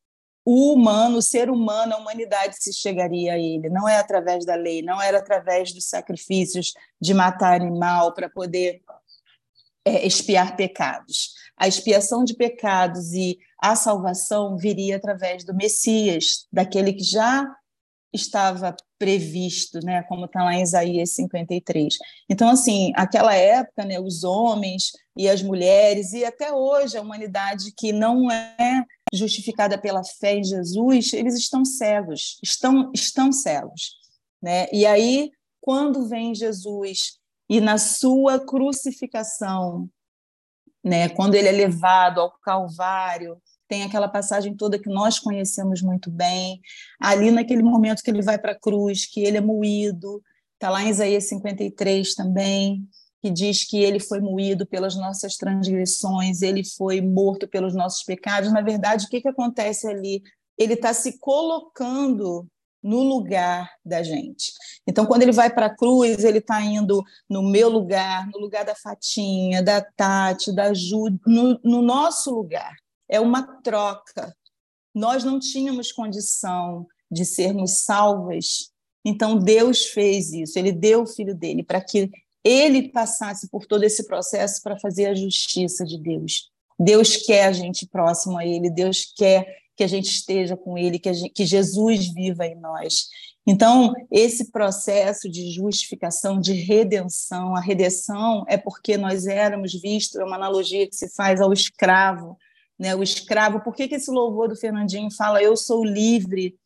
o 0.49 0.73
humano, 0.73 1.17
o 1.17 1.21
ser 1.21 1.49
humano, 1.49 1.93
a 1.93 1.97
humanidade 1.97 2.55
se 2.57 2.71
chegaria 2.71 3.33
a 3.33 3.37
ele. 3.37 3.69
Não 3.69 3.87
é 3.87 3.97
através 3.97 4.45
da 4.45 4.55
lei, 4.55 4.81
não 4.81 5.01
era 5.01 5.17
através 5.17 5.73
dos 5.73 5.89
sacrifícios 5.89 6.73
de 7.01 7.13
matar 7.13 7.59
animal 7.59 8.13
para 8.13 8.29
poder 8.29 8.81
é, 9.83 10.05
expiar 10.05 10.55
pecados 10.55 11.35
a 11.57 11.67
expiação 11.67 12.23
de 12.23 12.35
pecados 12.35 13.13
e 13.13 13.39
a 13.59 13.75
salvação 13.75 14.55
viria 14.55 14.97
através 14.97 15.43
do 15.43 15.55
Messias, 15.55 16.45
daquele 16.53 16.93
que 16.93 17.03
já 17.03 17.43
estava 18.13 18.75
previsto, 18.97 19.79
né, 19.83 20.03
como 20.03 20.25
está 20.25 20.43
lá 20.43 20.53
em 20.53 20.61
Isaías 20.61 21.11
53. 21.11 21.97
Então, 22.29 22.49
assim, 22.49 22.91
aquela 22.95 23.35
época, 23.35 23.85
né, 23.85 23.99
os 23.99 24.23
homens 24.23 24.91
e 25.15 25.29
as 25.29 25.41
mulheres, 25.41 26.13
e 26.13 26.25
até 26.25 26.51
hoje 26.51 26.97
a 26.97 27.01
humanidade 27.01 27.71
que 27.75 27.91
não 27.91 28.31
é 28.31 28.83
justificada 29.13 29.77
pela 29.77 30.03
fé 30.03 30.35
em 30.37 30.43
Jesus, 30.43 31.13
eles 31.13 31.35
estão 31.35 31.63
cegos, 31.63 32.39
estão, 32.43 32.91
estão 32.93 33.31
cegos. 33.31 33.95
Né? 34.41 34.67
E 34.71 34.85
aí, 34.85 35.31
quando 35.61 36.07
vem 36.07 36.33
Jesus 36.33 37.17
e 37.49 37.61
na 37.61 37.77
sua 37.77 38.39
crucificação, 38.39 39.89
né? 40.87 41.09
Quando 41.09 41.35
ele 41.35 41.47
é 41.47 41.51
levado 41.51 42.21
ao 42.21 42.31
Calvário, 42.39 43.41
tem 43.67 43.83
aquela 43.83 44.07
passagem 44.07 44.55
toda 44.55 44.79
que 44.79 44.89
nós 44.89 45.19
conhecemos 45.19 45.81
muito 45.81 46.09
bem. 46.09 46.61
Ali 46.99 47.31
naquele 47.31 47.63
momento 47.63 48.01
que 48.01 48.09
ele 48.09 48.21
vai 48.21 48.37
para 48.37 48.53
a 48.53 48.59
cruz, 48.59 49.05
que 49.05 49.21
ele 49.21 49.37
é 49.37 49.41
moído, 49.41 50.21
está 50.53 50.69
lá 50.69 50.83
em 50.83 50.89
Isaías 50.89 51.25
53 51.25 52.15
também, 52.15 52.87
que 53.21 53.29
diz 53.29 53.65
que 53.65 53.77
ele 53.77 53.99
foi 53.99 54.19
moído 54.19 54.65
pelas 54.65 54.95
nossas 54.95 55.35
transgressões, 55.35 56.41
ele 56.41 56.63
foi 56.63 57.01
morto 57.01 57.47
pelos 57.47 57.75
nossos 57.75 58.03
pecados. 58.03 58.51
Na 58.51 58.61
verdade, 58.61 59.05
o 59.05 59.09
que, 59.09 59.21
que 59.21 59.27
acontece 59.27 59.87
ali? 59.87 60.21
Ele 60.57 60.73
está 60.73 60.93
se 60.93 61.19
colocando 61.19 62.47
no 62.81 63.03
lugar 63.03 63.69
da 63.83 64.01
gente. 64.01 64.53
Então, 64.87 65.05
quando 65.05 65.23
ele 65.23 65.31
vai 65.31 65.49
para 65.49 65.65
a 65.65 65.75
cruz, 65.75 66.23
ele 66.23 66.37
está 66.37 66.61
indo 66.61 67.03
no 67.29 67.43
meu 67.43 67.69
lugar, 67.69 68.27
no 68.27 68.39
lugar 68.39 68.63
da 68.63 68.75
Fatinha, 68.75 69.61
da 69.61 69.81
Tati, 69.81 70.53
da 70.53 70.73
Ju, 70.73 71.19
no, 71.25 71.59
no 71.63 71.81
nosso 71.81 72.33
lugar. 72.33 72.73
É 73.09 73.19
uma 73.19 73.43
troca. 73.61 74.35
Nós 74.93 75.23
não 75.23 75.39
tínhamos 75.39 75.91
condição 75.91 76.87
de 77.09 77.23
sermos 77.23 77.79
salvas, 77.79 78.71
então 79.05 79.37
Deus 79.37 79.85
fez 79.85 80.33
isso. 80.33 80.57
Ele 80.57 80.71
deu 80.71 81.03
o 81.03 81.07
filho 81.07 81.35
dele 81.35 81.63
para 81.63 81.81
que 81.81 82.09
ele 82.43 82.89
passasse 82.89 83.49
por 83.49 83.65
todo 83.65 83.83
esse 83.83 84.05
processo 84.07 84.61
para 84.61 84.79
fazer 84.79 85.07
a 85.07 85.15
justiça 85.15 85.85
de 85.85 85.97
Deus. 86.01 86.49
Deus 86.79 87.17
quer 87.17 87.45
a 87.45 87.51
gente 87.51 87.87
próximo 87.87 88.37
a 88.37 88.45
ele, 88.45 88.69
Deus 88.69 89.11
quer 89.15 89.45
que 89.77 89.83
a 89.83 89.87
gente 89.87 90.07
esteja 90.07 90.57
com 90.57 90.75
Ele, 90.75 90.97
que, 90.97 91.13
gente, 91.13 91.31
que 91.31 91.45
Jesus 91.45 92.07
viva 92.07 92.45
em 92.47 92.55
nós. 92.55 93.07
Então, 93.45 93.93
esse 94.11 94.51
processo 94.51 95.29
de 95.29 95.51
justificação, 95.51 96.39
de 96.39 96.51
redenção, 96.51 97.55
a 97.55 97.61
redenção 97.61 98.43
é 98.49 98.57
porque 98.57 98.97
nós 98.97 99.27
éramos 99.27 99.79
vistos, 99.79 100.19
é 100.19 100.23
uma 100.23 100.35
analogia 100.35 100.87
que 100.87 100.95
se 100.95 101.07
faz 101.15 101.39
ao 101.39 101.53
escravo, 101.53 102.37
né? 102.77 102.95
O 102.95 103.03
escravo, 103.03 103.61
por 103.61 103.75
que, 103.75 103.87
que 103.87 103.95
esse 103.95 104.11
louvor 104.11 104.47
do 104.47 104.55
Fernandinho 104.55 105.09
fala 105.11 105.41
eu 105.41 105.55
sou 105.55 105.83
livre? 105.83 106.57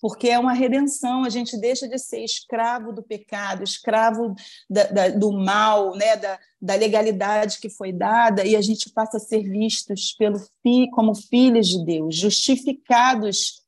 Porque 0.00 0.28
é 0.28 0.38
uma 0.38 0.52
redenção, 0.52 1.24
a 1.24 1.28
gente 1.28 1.56
deixa 1.56 1.88
de 1.88 1.98
ser 1.98 2.22
escravo 2.22 2.92
do 2.92 3.02
pecado, 3.02 3.64
escravo 3.64 4.34
da, 4.70 4.84
da, 4.84 5.08
do 5.08 5.32
mal, 5.32 5.96
né? 5.96 6.16
da, 6.16 6.38
da 6.60 6.74
legalidade 6.76 7.58
que 7.58 7.68
foi 7.68 7.92
dada, 7.92 8.44
e 8.44 8.54
a 8.54 8.60
gente 8.60 8.90
passa 8.90 9.16
a 9.16 9.20
ser 9.20 9.42
vistos 9.42 10.14
pelo 10.16 10.38
fi, 10.62 10.88
como 10.92 11.14
filhos 11.14 11.66
de 11.66 11.84
Deus, 11.84 12.14
justificados 12.14 13.62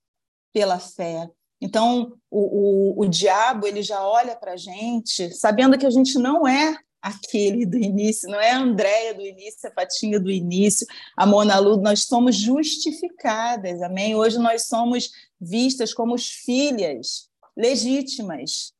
pela 0.53 0.79
fé. 0.79 1.29
Então, 1.61 2.15
o, 2.31 3.01
o, 3.01 3.05
o 3.05 3.09
diabo 3.09 3.67
ele 3.67 3.83
já 3.83 4.03
olha 4.07 4.35
para 4.35 4.53
a 4.53 4.57
gente 4.57 5.31
sabendo 5.35 5.77
que 5.77 5.85
a 5.85 5.91
gente 5.91 6.19
não 6.19 6.47
é 6.47 6.79
aquele 7.01 7.65
do 7.65 7.79
início, 7.79 8.29
não 8.29 8.41
é 8.41 8.51
a 8.51 8.59
Andréia 8.59 9.15
do 9.15 9.23
início, 9.23 9.69
a 9.69 9.73
Patinha 9.73 10.21
do 10.21 10.31
início, 10.31 10.87
a 11.17 11.27
Mona 11.27 11.59
Lu, 11.59 11.77
nós 11.79 12.05
somos 12.05 12.37
justificadas, 12.37 13.81
amém? 13.83 14.15
Hoje 14.15 14.39
nós 14.39 14.67
somos 14.67 15.11
vistas 15.41 15.95
como 15.95 16.19
filhas 16.19 17.29
legítimas, 17.57 18.73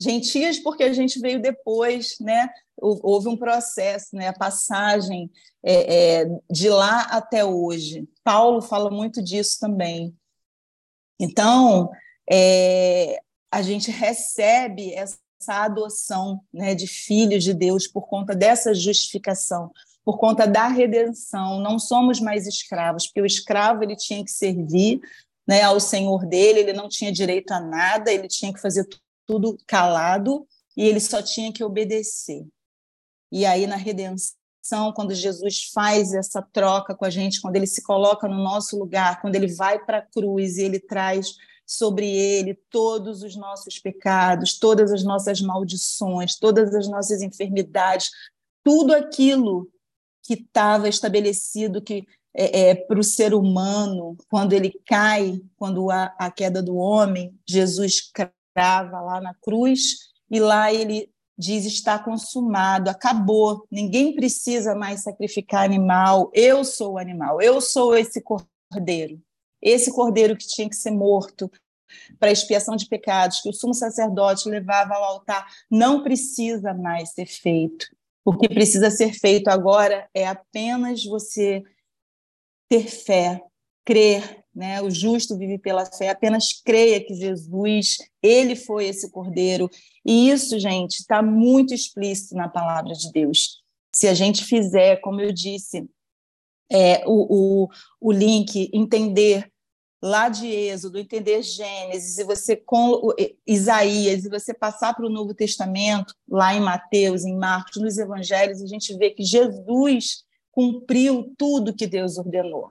gentias 0.00 0.58
porque 0.58 0.84
a 0.84 0.92
gente 0.92 1.18
veio 1.18 1.40
depois, 1.40 2.16
né? 2.20 2.48
Houve 2.78 3.28
um 3.28 3.36
processo, 3.36 4.14
né? 4.14 4.28
A 4.28 4.32
passagem 4.32 5.30
é, 5.64 6.20
é, 6.20 6.40
de 6.50 6.68
lá 6.68 7.02
até 7.02 7.44
hoje. 7.44 8.08
Paulo 8.22 8.60
fala 8.60 8.90
muito 8.90 9.22
disso 9.22 9.58
também. 9.58 10.14
Então, 11.18 11.90
é, 12.30 13.18
a 13.50 13.62
gente 13.62 13.90
recebe 13.90 14.92
essa 14.92 15.18
adoção 15.54 16.40
né, 16.52 16.74
de 16.74 16.86
filhos 16.86 17.44
de 17.44 17.54
Deus 17.54 17.86
por 17.86 18.06
conta 18.08 18.34
dessa 18.34 18.74
justificação, 18.74 19.70
por 20.04 20.18
conta 20.18 20.46
da 20.46 20.68
redenção. 20.68 21.60
Não 21.60 21.78
somos 21.78 22.20
mais 22.20 22.46
escravos, 22.46 23.06
porque 23.06 23.20
o 23.20 23.26
escravo 23.26 23.82
ele 23.82 23.96
tinha 23.96 24.24
que 24.24 24.30
servir 24.30 25.00
né, 25.46 25.62
ao 25.62 25.78
senhor 25.78 26.26
dele, 26.26 26.60
ele 26.60 26.72
não 26.72 26.88
tinha 26.88 27.12
direito 27.12 27.52
a 27.52 27.60
nada, 27.60 28.12
ele 28.12 28.28
tinha 28.28 28.52
que 28.52 28.60
fazer 28.60 28.86
tudo 29.26 29.56
calado 29.66 30.46
e 30.76 30.84
ele 30.84 31.00
só 31.00 31.22
tinha 31.22 31.52
que 31.52 31.64
obedecer. 31.64 32.46
E 33.30 33.44
aí, 33.44 33.66
na 33.66 33.76
redenção, 33.76 34.92
quando 34.94 35.14
Jesus 35.14 35.70
faz 35.72 36.12
essa 36.12 36.42
troca 36.42 36.94
com 36.94 37.04
a 37.04 37.10
gente, 37.10 37.40
quando 37.40 37.56
ele 37.56 37.66
se 37.66 37.82
coloca 37.82 38.28
no 38.28 38.42
nosso 38.42 38.78
lugar, 38.78 39.20
quando 39.20 39.36
ele 39.36 39.52
vai 39.54 39.84
para 39.84 39.98
a 39.98 40.02
cruz 40.02 40.56
e 40.56 40.62
ele 40.62 40.80
traz 40.80 41.34
sobre 41.66 42.08
ele 42.08 42.54
todos 42.70 43.22
os 43.22 43.34
nossos 43.34 43.78
pecados, 43.78 44.58
todas 44.58 44.92
as 44.92 45.02
nossas 45.02 45.40
maldições, 45.40 46.38
todas 46.38 46.74
as 46.74 46.86
nossas 46.88 47.20
enfermidades, 47.22 48.10
tudo 48.64 48.94
aquilo 48.94 49.68
que 50.22 50.34
estava 50.34 50.88
estabelecido 50.88 51.82
que 51.82 52.06
é, 52.34 52.70
é 52.70 52.74
para 52.74 53.00
o 53.00 53.04
ser 53.04 53.34
humano, 53.34 54.16
quando 54.28 54.52
ele 54.52 54.78
cai, 54.86 55.40
quando 55.56 55.90
há 55.90 56.14
a 56.18 56.30
queda 56.30 56.62
do 56.62 56.76
homem, 56.76 57.34
Jesus 57.48 58.10
crava 58.12 59.00
lá 59.00 59.20
na 59.20 59.34
cruz 59.34 59.96
e 60.30 60.38
lá 60.38 60.72
ele 60.72 61.10
diz 61.38 61.66
está 61.66 61.98
consumado, 61.98 62.88
acabou, 62.88 63.66
ninguém 63.70 64.14
precisa 64.14 64.74
mais 64.74 65.02
sacrificar 65.02 65.64
animal, 65.64 66.30
eu 66.32 66.64
sou 66.64 66.94
o 66.94 66.98
animal, 66.98 67.42
eu 67.42 67.60
sou 67.60 67.96
esse 67.96 68.22
cordeiro. 68.22 69.20
Esse 69.66 69.92
cordeiro 69.92 70.36
que 70.36 70.46
tinha 70.46 70.68
que 70.68 70.76
ser 70.76 70.92
morto 70.92 71.50
para 72.20 72.30
expiação 72.30 72.76
de 72.76 72.86
pecados, 72.86 73.40
que 73.40 73.48
o 73.48 73.52
sumo 73.52 73.74
sacerdote 73.74 74.48
levava 74.48 74.94
ao 74.94 75.02
altar, 75.02 75.44
não 75.68 76.04
precisa 76.04 76.72
mais 76.72 77.10
ser 77.10 77.26
feito. 77.26 77.86
O 78.24 78.36
que 78.36 78.48
precisa 78.48 78.90
ser 78.92 79.12
feito 79.12 79.48
agora 79.48 80.08
é 80.14 80.24
apenas 80.24 81.04
você 81.04 81.64
ter 82.68 82.86
fé, 82.86 83.42
crer, 83.84 84.44
né? 84.54 84.80
O 84.82 84.90
justo 84.90 85.36
vive 85.36 85.58
pela 85.58 85.84
fé, 85.84 86.10
apenas 86.10 86.60
creia 86.64 87.04
que 87.04 87.14
Jesus, 87.14 87.96
ele 88.22 88.54
foi 88.54 88.86
esse 88.86 89.10
cordeiro. 89.10 89.68
E 90.04 90.30
isso, 90.30 90.60
gente, 90.60 91.00
está 91.00 91.20
muito 91.20 91.74
explícito 91.74 92.36
na 92.36 92.48
palavra 92.48 92.92
de 92.94 93.10
Deus. 93.10 93.62
Se 93.92 94.06
a 94.06 94.14
gente 94.14 94.44
fizer, 94.44 95.00
como 95.00 95.20
eu 95.20 95.32
disse, 95.32 95.88
é, 96.70 97.04
o, 97.06 97.64
o, 97.64 97.68
o 98.00 98.12
link, 98.12 98.70
entender 98.72 99.50
lá 100.06 100.28
de 100.28 100.46
Êxodo, 100.46 100.98
entender 100.98 101.42
Gênesis, 101.42 102.16
e 102.16 102.24
você 102.24 102.54
com 102.54 103.12
Isaías, 103.44 104.24
e 104.24 104.28
você 104.28 104.54
passar 104.54 104.94
para 104.94 105.04
o 105.04 105.10
Novo 105.10 105.34
Testamento, 105.34 106.14
lá 106.28 106.54
em 106.54 106.60
Mateus, 106.60 107.24
em 107.24 107.36
Marcos, 107.36 107.82
nos 107.82 107.98
Evangelhos, 107.98 108.62
a 108.62 108.66
gente 108.66 108.96
vê 108.96 109.10
que 109.10 109.24
Jesus 109.24 110.24
cumpriu 110.52 111.34
tudo 111.36 111.74
que 111.74 111.88
Deus 111.88 112.18
ordenou. 112.18 112.70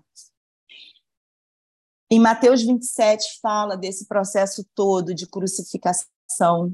Em 2.10 2.20
Mateus 2.20 2.64
27 2.64 3.40
fala 3.42 3.76
desse 3.76 4.08
processo 4.08 4.66
todo 4.74 5.14
de 5.14 5.28
crucificação, 5.28 6.74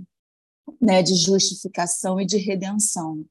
né, 0.79 1.01
de 1.01 1.15
justificação 1.15 2.21
e 2.21 2.25
de 2.25 2.37
redenção. 2.37 3.25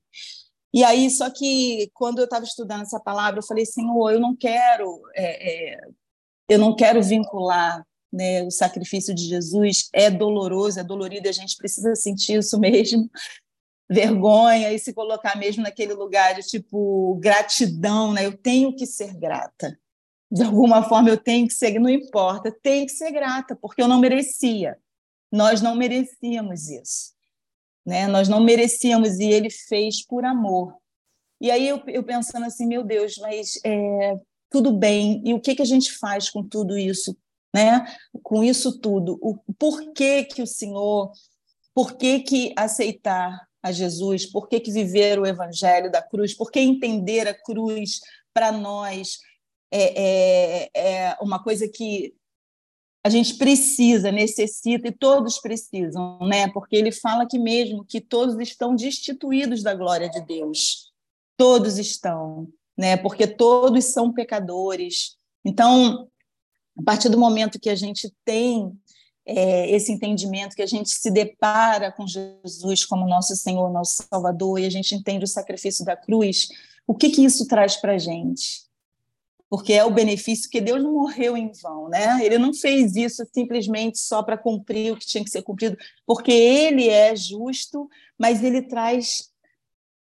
E 0.73 0.83
aí, 0.83 1.09
só 1.11 1.31
que 1.31 1.91
quando 1.95 2.19
eu 2.19 2.25
estava 2.25 2.45
estudando 2.45 2.83
essa 2.83 2.99
palavra, 2.99 3.39
eu 3.39 3.47
falei, 3.47 3.67
Senhor, 3.67 4.11
eu 4.11 4.21
não 4.21 4.35
quero 4.35 5.01
é, 5.15 5.75
é, 5.75 5.81
eu 6.51 6.59
não 6.59 6.75
quero 6.75 7.01
vincular 7.01 7.87
né, 8.13 8.43
o 8.43 8.51
sacrifício 8.51 9.15
de 9.15 9.23
Jesus, 9.23 9.89
é 9.93 10.11
doloroso, 10.11 10.81
é 10.81 10.85
dolorido, 10.85 11.29
a 11.29 11.33
gente 11.33 11.57
precisa 11.57 11.95
sentir 11.95 12.39
isso 12.39 12.59
mesmo, 12.59 13.09
vergonha 13.89 14.73
e 14.73 14.79
se 14.79 14.93
colocar 14.93 15.37
mesmo 15.39 15.63
naquele 15.63 15.95
lugar 15.95 16.35
de 16.35 16.43
tipo 16.43 17.15
gratidão, 17.21 18.13
né? 18.13 18.27
Eu 18.27 18.37
tenho 18.37 18.75
que 18.75 18.85
ser 18.85 19.15
grata. 19.15 19.79
De 20.31 20.43
alguma 20.43 20.89
forma 20.89 21.09
eu 21.09 21.17
tenho 21.17 21.47
que 21.47 21.55
ser, 21.55 21.79
não 21.79 21.89
importa, 21.89 22.57
tenho 22.63 22.87
que 22.87 22.93
ser 22.93 23.13
grata, 23.13 23.57
porque 23.57 23.81
eu 23.81 23.89
não 23.89 24.01
merecia. 24.01 24.77
Nós 25.31 25.61
não 25.61 25.77
merecíamos 25.77 26.69
isso. 26.69 27.13
Né? 27.87 28.07
Nós 28.07 28.29
não 28.29 28.41
merecíamos 28.41 29.19
e 29.19 29.25
ele 29.25 29.51
fez 29.51 30.05
por 30.05 30.25
amor. 30.25 30.75
E 31.41 31.51
aí 31.51 31.67
eu, 31.67 31.83
eu 31.87 32.05
pensando 32.05 32.47
assim, 32.47 32.67
meu 32.67 32.85
Deus, 32.85 33.17
mas 33.19 33.59
é, 33.65 34.21
tudo 34.51 34.73
bem, 34.73 35.23
e 35.25 35.33
o 35.33 35.41
que, 35.41 35.55
que 35.55 35.63
a 35.63 35.67
gente 35.67 35.93
faz 35.93 36.29
com 36.29 36.43
tudo 36.43 36.77
isso, 36.77 37.17
né? 37.55 37.87
Com 38.23 38.43
isso 38.43 38.79
tudo, 38.79 39.19
o 39.23 39.39
porquê 39.55 40.25
que 40.25 40.43
o 40.43 40.47
Senhor, 40.47 41.13
por 41.73 41.97
que, 41.97 42.21
que 42.21 42.53
aceitar 42.57 43.49
a 43.63 43.71
Jesus, 43.71 44.27
por 44.27 44.49
que, 44.49 44.59
que 44.59 44.73
viver 44.73 45.19
o 45.19 45.27
evangelho 45.27 45.91
da 45.91 46.03
cruz, 46.03 46.35
por 46.35 46.51
que 46.51 46.61
entender 46.61 47.29
a 47.29 47.35
cruz 47.35 48.01
para 48.33 48.51
nós 48.51 49.19
é, 49.71 50.69
é, 50.75 51.09
é 51.09 51.17
uma 51.21 51.43
coisa 51.43 51.69
que 51.69 52.15
a 53.05 53.09
gente 53.09 53.35
precisa, 53.35 54.13
necessita 54.13 54.89
e 54.89 54.93
todos 54.93 55.39
precisam, 55.39 56.19
né? 56.21 56.49
Porque 56.53 56.77
ele 56.77 56.93
fala 56.93 57.27
que 57.27 57.39
mesmo 57.39 57.85
que 57.85 58.01
todos 58.01 58.37
estão 58.39 58.75
destituídos 58.75 59.63
da 59.63 59.75
glória 59.75 60.09
de 60.11 60.21
Deus. 60.21 60.93
Todos 61.37 61.79
estão 61.79 62.53
né? 62.81 62.97
Porque 62.97 63.27
todos 63.27 63.85
são 63.85 64.11
pecadores. 64.11 65.19
Então, 65.45 66.09
a 66.79 66.83
partir 66.83 67.11
do 67.11 67.19
momento 67.19 67.61
que 67.61 67.69
a 67.69 67.75
gente 67.75 68.11
tem 68.25 68.73
é, 69.27 69.71
esse 69.71 69.93
entendimento, 69.93 70.57
que 70.57 70.63
a 70.63 70.67
gente 70.67 70.89
se 70.89 71.11
depara 71.11 71.93
com 71.93 72.07
Jesus 72.07 72.87
como 72.87 73.07
nosso 73.07 73.37
Senhor, 73.37 73.71
nosso 73.71 74.03
Salvador, 74.11 74.59
e 74.59 74.65
a 74.65 74.71
gente 74.71 74.95
entende 74.95 75.25
o 75.25 75.29
sacrifício 75.29 75.85
da 75.85 75.95
cruz, 75.95 76.49
o 76.87 76.95
que, 76.95 77.11
que 77.11 77.23
isso 77.23 77.47
traz 77.47 77.77
para 77.77 77.93
a 77.93 77.99
gente? 77.99 78.63
Porque 79.51 79.75
é 79.75 79.85
o 79.85 79.93
benefício 79.93 80.49
que 80.49 80.59
Deus 80.59 80.83
não 80.83 80.95
morreu 80.95 81.37
em 81.37 81.53
vão, 81.53 81.91
né? 81.91 82.25
Ele 82.25 82.39
não 82.39 82.55
fez 82.55 82.97
isso 82.97 83.27
simplesmente 83.31 83.99
só 83.99 84.23
para 84.23 84.39
cumprir 84.39 84.95
o 84.95 84.97
que 84.97 85.07
tinha 85.07 85.23
que 85.23 85.29
ser 85.29 85.43
cumprido, 85.43 85.77
porque 86.07 86.33
Ele 86.33 86.89
é 86.89 87.15
justo, 87.15 87.91
mas 88.19 88.43
Ele 88.43 88.63
traz 88.63 89.29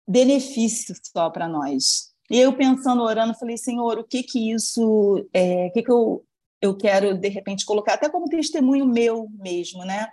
benefício 0.07 0.95
só 1.15 1.29
para 1.29 1.47
nós. 1.47 2.12
E 2.29 2.39
eu 2.39 2.53
pensando, 2.53 3.03
orando, 3.03 3.33
falei, 3.33 3.57
Senhor, 3.57 3.99
o 3.99 4.03
que 4.03 4.23
que 4.23 4.51
isso, 4.51 5.27
é, 5.33 5.67
o 5.67 5.71
que 5.71 5.83
que 5.83 5.91
eu, 5.91 6.25
eu 6.61 6.75
quero, 6.75 7.17
de 7.17 7.29
repente, 7.29 7.65
colocar, 7.65 7.95
até 7.95 8.09
como 8.09 8.29
testemunho 8.29 8.85
meu 8.85 9.27
mesmo, 9.31 9.83
né? 9.83 10.07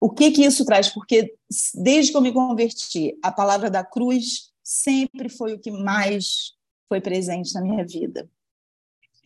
O 0.00 0.08
que 0.08 0.30
que 0.30 0.44
isso 0.44 0.64
traz? 0.64 0.88
Porque 0.88 1.34
desde 1.74 2.10
que 2.10 2.16
eu 2.16 2.22
me 2.22 2.32
converti, 2.32 3.18
a 3.22 3.30
palavra 3.30 3.68
da 3.68 3.84
cruz 3.84 4.50
sempre 4.62 5.28
foi 5.28 5.54
o 5.54 5.58
que 5.58 5.70
mais 5.70 6.52
foi 6.88 7.00
presente 7.00 7.52
na 7.54 7.60
minha 7.60 7.84
vida. 7.84 8.30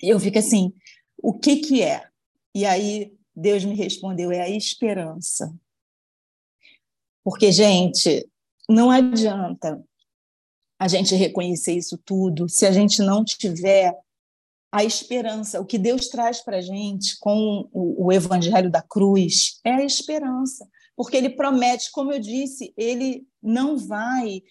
E 0.03 0.09
eu 0.09 0.19
fico 0.19 0.39
assim, 0.39 0.73
o 1.17 1.39
que 1.39 1.57
que 1.57 1.83
é? 1.83 2.09
E 2.55 2.65
aí 2.65 3.15
Deus 3.35 3.65
me 3.65 3.75
respondeu, 3.75 4.33
é 4.33 4.41
a 4.41 4.49
esperança. 4.49 5.55
Porque, 7.23 7.51
gente, 7.53 8.29
não 8.69 8.91
adianta 8.91 9.83
a 10.85 10.89
gente 10.89 11.15
reconhecer 11.15 11.73
isso 11.73 11.97
tudo, 11.97 12.47
se 12.47 12.67
a 12.67 12.71
gente 12.71 13.01
não 13.01 13.25
tiver 13.25 13.99
a 14.71 14.85
esperança. 14.85 15.59
O 15.59 15.65
que 15.65 15.79
Deus 15.79 16.09
traz 16.09 16.43
para 16.43 16.59
a 16.59 16.61
gente 16.61 17.19
com 17.21 17.67
o, 17.73 18.05
o 18.05 18.13
evangelho 18.13 18.71
da 18.71 18.83
cruz 18.83 19.59
é 19.65 19.71
a 19.71 19.83
esperança, 19.83 20.69
porque 20.95 21.17
ele 21.17 21.31
promete, 21.31 21.91
como 21.91 22.13
eu 22.13 22.19
disse, 22.21 22.75
ele 22.77 23.27
não 23.43 23.79
vai 23.79 24.43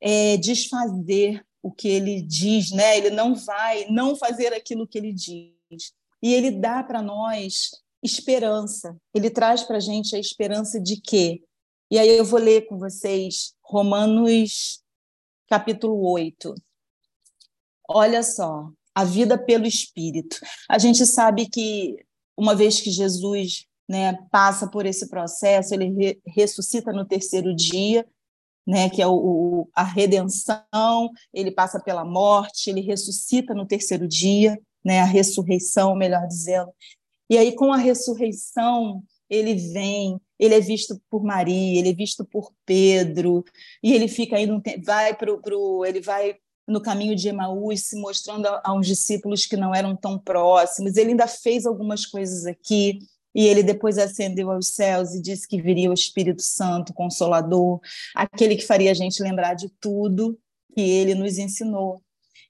é, 0.00 0.38
desfazer 0.38 1.44
o 1.62 1.70
que 1.70 1.88
ele 1.88 2.22
diz, 2.22 2.70
né? 2.70 2.96
Ele 2.96 3.10
não 3.10 3.34
vai 3.34 3.84
não 3.90 4.16
fazer 4.16 4.54
aquilo 4.54 4.88
que 4.88 4.96
ele 4.96 5.12
diz. 5.12 5.92
E 6.22 6.32
ele 6.32 6.52
dá 6.52 6.82
para 6.82 7.02
nós 7.02 7.70
esperança. 8.02 8.96
Ele 9.14 9.28
traz 9.28 9.62
para 9.62 9.76
a 9.76 9.80
gente 9.80 10.16
a 10.16 10.18
esperança 10.18 10.80
de 10.80 10.98
quê? 10.98 11.42
E 11.90 11.98
aí 11.98 12.08
eu 12.08 12.24
vou 12.24 12.40
ler 12.40 12.62
com 12.62 12.78
vocês 12.78 13.52
Romanos 13.62 14.81
capítulo 15.52 16.10
8. 16.10 16.54
Olha 17.86 18.22
só, 18.22 18.70
a 18.94 19.04
vida 19.04 19.36
pelo 19.36 19.66
Espírito. 19.66 20.38
A 20.66 20.78
gente 20.78 21.04
sabe 21.04 21.46
que 21.46 22.02
uma 22.34 22.54
vez 22.54 22.80
que 22.80 22.90
Jesus 22.90 23.66
né, 23.86 24.14
passa 24.30 24.66
por 24.66 24.86
esse 24.86 25.10
processo, 25.10 25.74
ele 25.74 25.90
re 25.90 26.22
ressuscita 26.26 26.90
no 26.90 27.04
terceiro 27.04 27.54
dia, 27.54 28.06
né, 28.66 28.88
que 28.88 29.02
é 29.02 29.06
o, 29.06 29.12
o, 29.12 29.68
a 29.74 29.82
redenção, 29.82 31.10
ele 31.34 31.50
passa 31.50 31.78
pela 31.78 32.02
morte, 32.02 32.70
ele 32.70 32.80
ressuscita 32.80 33.52
no 33.52 33.66
terceiro 33.66 34.08
dia, 34.08 34.58
né, 34.82 35.00
a 35.00 35.04
ressurreição, 35.04 35.94
melhor 35.94 36.26
dizendo. 36.26 36.72
E 37.28 37.36
aí, 37.36 37.54
com 37.54 37.70
a 37.70 37.76
ressurreição, 37.76 39.02
ele 39.28 39.54
vem, 39.54 40.18
ele 40.42 40.54
é 40.56 40.60
visto 40.60 41.00
por 41.08 41.22
Maria, 41.22 41.78
ele 41.78 41.90
é 41.90 41.94
visto 41.94 42.24
por 42.24 42.52
Pedro, 42.66 43.44
e 43.80 43.92
ele 43.92 44.08
fica 44.08 44.40
indo, 44.40 44.60
vai 44.84 45.14
para 45.14 45.32
o, 45.32 45.84
ele 45.84 46.00
vai 46.00 46.34
no 46.66 46.80
caminho 46.80 47.14
de 47.14 47.28
Emaús, 47.28 47.86
se 47.86 47.96
mostrando 47.96 48.46
a, 48.46 48.60
a 48.64 48.74
uns 48.74 48.88
discípulos 48.88 49.46
que 49.46 49.56
não 49.56 49.72
eram 49.72 49.94
tão 49.94 50.18
próximos. 50.18 50.96
Ele 50.96 51.10
ainda 51.10 51.28
fez 51.28 51.64
algumas 51.64 52.04
coisas 52.04 52.44
aqui, 52.44 52.98
e 53.32 53.46
ele 53.46 53.62
depois 53.62 53.98
ascendeu 53.98 54.50
aos 54.50 54.74
céus 54.74 55.14
e 55.14 55.22
disse 55.22 55.46
que 55.46 55.62
viria 55.62 55.90
o 55.90 55.94
Espírito 55.94 56.42
Santo, 56.42 56.92
Consolador, 56.92 57.80
aquele 58.12 58.56
que 58.56 58.66
faria 58.66 58.90
a 58.90 58.94
gente 58.94 59.22
lembrar 59.22 59.54
de 59.54 59.68
tudo 59.80 60.36
que 60.74 60.80
ele 60.80 61.14
nos 61.14 61.38
ensinou. 61.38 62.02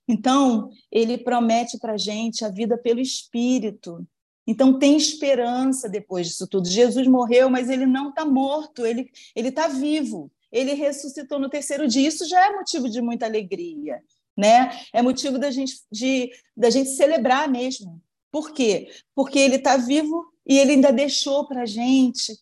Então, 0.09 0.71
ele 0.91 1.19
promete 1.19 1.79
para 1.79 1.93
a 1.93 1.99
gente 1.99 2.43
a 2.43 2.49
vida 2.49 2.79
pelo 2.79 3.01
Espírito. 3.01 4.07
Então, 4.53 4.79
tem 4.79 4.97
esperança 4.97 5.89
depois 5.89 6.29
disso 6.29 6.47
tudo. 6.47 6.69
Jesus 6.69 7.07
morreu, 7.07 7.49
mas 7.49 7.71
ele 7.71 7.87
não 7.87 8.11
está 8.11 8.25
morto, 8.25 8.85
ele 8.85 9.11
está 9.35 9.69
vivo 9.69 10.31
ele 10.53 10.75
ressuscitou 10.75 11.39
no 11.39 11.49
terceiro 11.49 11.89
dia. 11.89 12.07
Isso 12.07 12.29
já 12.29 12.47
é 12.47 12.55
motivo 12.55 12.89
de 12.89 13.01
muita 13.01 13.25
alegria, 13.25 14.03
né? 14.37 14.79
É 14.93 15.01
motivo 15.01 15.39
da 15.39 15.51
gente, 15.51 15.81
de, 15.91 16.31
da 16.55 16.69
gente 16.69 16.91
celebrar 16.91 17.49
mesmo. 17.49 18.01
Por 18.31 18.53
quê? 18.53 18.91
Porque 19.15 19.39
ele 19.39 19.57
está 19.57 19.79
vivo 19.79 20.27
e 20.47 20.59
ele 20.59 20.73
ainda 20.73 20.93
deixou 20.93 21.47
para 21.47 21.63
a 21.63 21.67
gente 21.67 22.39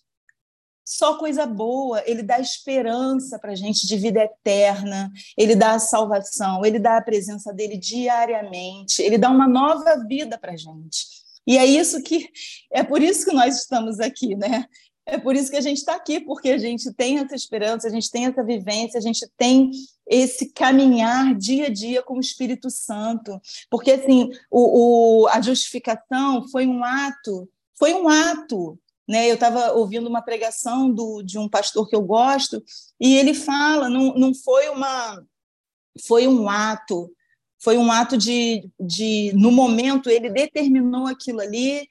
só 0.84 1.16
coisa 1.18 1.46
boa, 1.46 2.02
ele 2.04 2.20
dá 2.20 2.40
esperança 2.40 3.38
para 3.38 3.52
a 3.52 3.54
gente 3.54 3.86
de 3.86 3.96
vida 3.96 4.24
eterna, 4.24 5.08
ele 5.38 5.54
dá 5.54 5.74
a 5.74 5.78
salvação, 5.78 6.64
ele 6.64 6.80
dá 6.80 6.96
a 6.96 7.02
presença 7.02 7.52
dele 7.52 7.76
diariamente, 7.76 9.00
ele 9.00 9.16
dá 9.16 9.30
uma 9.30 9.46
nova 9.46 10.04
vida 10.08 10.36
para 10.36 10.50
a 10.50 10.56
gente. 10.56 11.19
E 11.50 11.58
é 11.58 11.66
isso 11.66 12.00
que 12.00 12.30
é 12.72 12.84
por 12.84 13.02
isso 13.02 13.24
que 13.24 13.34
nós 13.34 13.56
estamos 13.58 13.98
aqui, 13.98 14.36
né? 14.36 14.66
É 15.04 15.18
por 15.18 15.34
isso 15.34 15.50
que 15.50 15.56
a 15.56 15.60
gente 15.60 15.78
está 15.78 15.96
aqui, 15.96 16.20
porque 16.20 16.50
a 16.50 16.58
gente 16.58 16.92
tem 16.94 17.18
essa 17.18 17.34
esperança, 17.34 17.88
a 17.88 17.90
gente 17.90 18.08
tem 18.08 18.26
essa 18.26 18.44
vivência, 18.44 18.96
a 18.96 19.00
gente 19.00 19.28
tem 19.36 19.72
esse 20.06 20.52
caminhar 20.52 21.34
dia 21.34 21.66
a 21.66 21.68
dia 21.68 22.04
com 22.04 22.18
o 22.18 22.20
Espírito 22.20 22.70
Santo. 22.70 23.40
Porque, 23.68 23.90
assim, 23.90 24.30
o, 24.48 25.22
o 25.22 25.26
a 25.26 25.40
justificação 25.40 26.46
foi 26.50 26.68
um 26.68 26.84
ato, 26.84 27.50
foi 27.76 27.94
um 27.94 28.08
ato. 28.08 28.78
Né? 29.08 29.28
Eu 29.28 29.34
estava 29.34 29.72
ouvindo 29.72 30.08
uma 30.08 30.22
pregação 30.22 30.88
do, 30.88 31.20
de 31.20 31.36
um 31.36 31.48
pastor 31.48 31.88
que 31.88 31.96
eu 31.96 32.02
gosto, 32.02 32.62
e 33.00 33.16
ele 33.16 33.34
fala, 33.34 33.88
não, 33.88 34.14
não 34.14 34.32
foi 34.32 34.68
uma. 34.68 35.20
Foi 36.06 36.28
um 36.28 36.48
ato, 36.48 37.10
foi 37.62 37.76
um 37.76 37.90
ato 37.90 38.16
de, 38.16 38.68
de. 38.78 39.32
No 39.34 39.50
momento, 39.50 40.08
ele 40.08 40.30
determinou 40.30 41.06
aquilo 41.06 41.40
ali, 41.40 41.88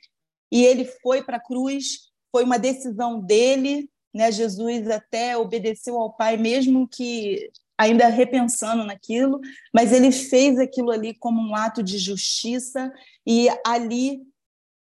e 0.51 0.65
ele 0.65 0.86
foi 0.86 1.23
para 1.23 1.38
a 1.38 1.43
cruz 1.43 2.10
foi 2.32 2.43
uma 2.43 2.60
decisão 2.60 3.19
dele, 3.19 3.89
né? 4.13 4.32
Jesus 4.32 4.89
até 4.89 5.38
obedeceu 5.38 5.97
ao 5.97 6.13
Pai, 6.13 6.38
mesmo 6.38 6.88
que 6.88 7.49
ainda 7.77 8.08
repensando 8.08 8.84
naquilo, 8.84 9.39
mas 9.73 9.93
ele 9.93 10.12
fez 10.12 10.60
aquilo 10.60 10.91
ali 10.91 11.13
como 11.13 11.41
um 11.41 11.55
ato 11.55 11.82
de 11.82 11.97
justiça 11.97 12.91
e 13.25 13.47
ali 13.65 14.21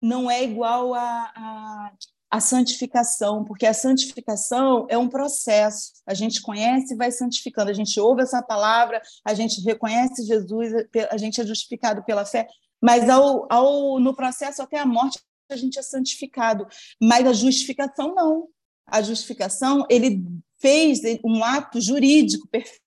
não 0.01 0.31
é 0.31 0.43
igual 0.43 0.95
a, 0.95 1.33
a, 1.37 1.93
a 2.31 2.41
santificação, 2.41 3.45
porque 3.45 3.67
a 3.67 3.75
santificação 3.75 4.87
é 4.89 4.99
um 4.99 5.09
processo. 5.09 5.93
A 6.07 6.15
gente 6.15 6.43
conhece 6.43 6.95
e 6.95 6.97
vai 6.97 7.11
santificando, 7.11 7.71
a 7.71 7.75
gente 7.75 7.99
ouve 8.01 8.23
essa 8.23 8.43
palavra, 8.43 9.01
a 9.25 9.33
gente 9.35 9.61
reconhece 9.61 10.25
Jesus, 10.25 10.73
a 11.11 11.17
gente 11.17 11.41
é 11.41 11.47
justificado 11.47 12.03
pela 12.05 12.25
fé, 12.25 12.49
mas 12.83 13.09
ao, 13.09 13.47
ao, 13.51 14.01
no 14.01 14.15
processo 14.15 14.63
até 14.63 14.79
a 14.79 14.87
morte 14.87 15.21
a 15.49 15.57
gente 15.57 15.79
é 15.79 15.83
santificado, 15.83 16.67
mas 17.01 17.27
a 17.27 17.33
justificação 17.33 18.15
não. 18.15 18.49
A 18.87 19.03
justificação, 19.03 19.87
ele 19.89 20.25
fez 20.59 21.01
um 21.25 21.43
ato 21.43 21.81
jurídico 21.81 22.49
perfeito, 22.49 22.86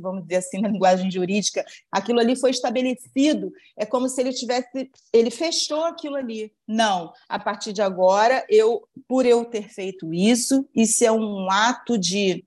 vamos 0.00 0.22
dizer 0.22 0.36
assim, 0.36 0.60
na 0.62 0.68
linguagem 0.68 1.10
jurídica. 1.10 1.64
Aquilo 1.90 2.20
ali 2.20 2.36
foi 2.36 2.50
estabelecido, 2.50 3.52
é 3.76 3.84
como 3.84 4.08
se 4.08 4.20
ele 4.20 4.32
tivesse, 4.32 4.90
ele 5.12 5.30
fechou 5.30 5.84
aquilo 5.84 6.16
ali. 6.16 6.52
Não, 6.66 7.12
a 7.28 7.38
partir 7.38 7.72
de 7.72 7.82
agora, 7.82 8.44
eu, 8.48 8.86
por 9.06 9.26
eu 9.26 9.44
ter 9.44 9.68
feito 9.68 10.12
isso, 10.12 10.68
isso 10.74 11.04
é 11.04 11.12
um 11.12 11.50
ato 11.50 11.98
de, 11.98 12.44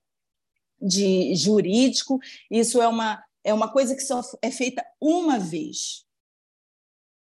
de 0.80 1.36
jurídico, 1.36 2.20
isso 2.50 2.82
é 2.82 2.88
uma 2.88 3.24
é 3.44 3.54
uma 3.54 3.72
coisa 3.72 3.96
que 3.96 4.02
só 4.02 4.22
é 4.42 4.52
feita 4.52 4.86
uma 5.00 5.40
vez. 5.40 6.06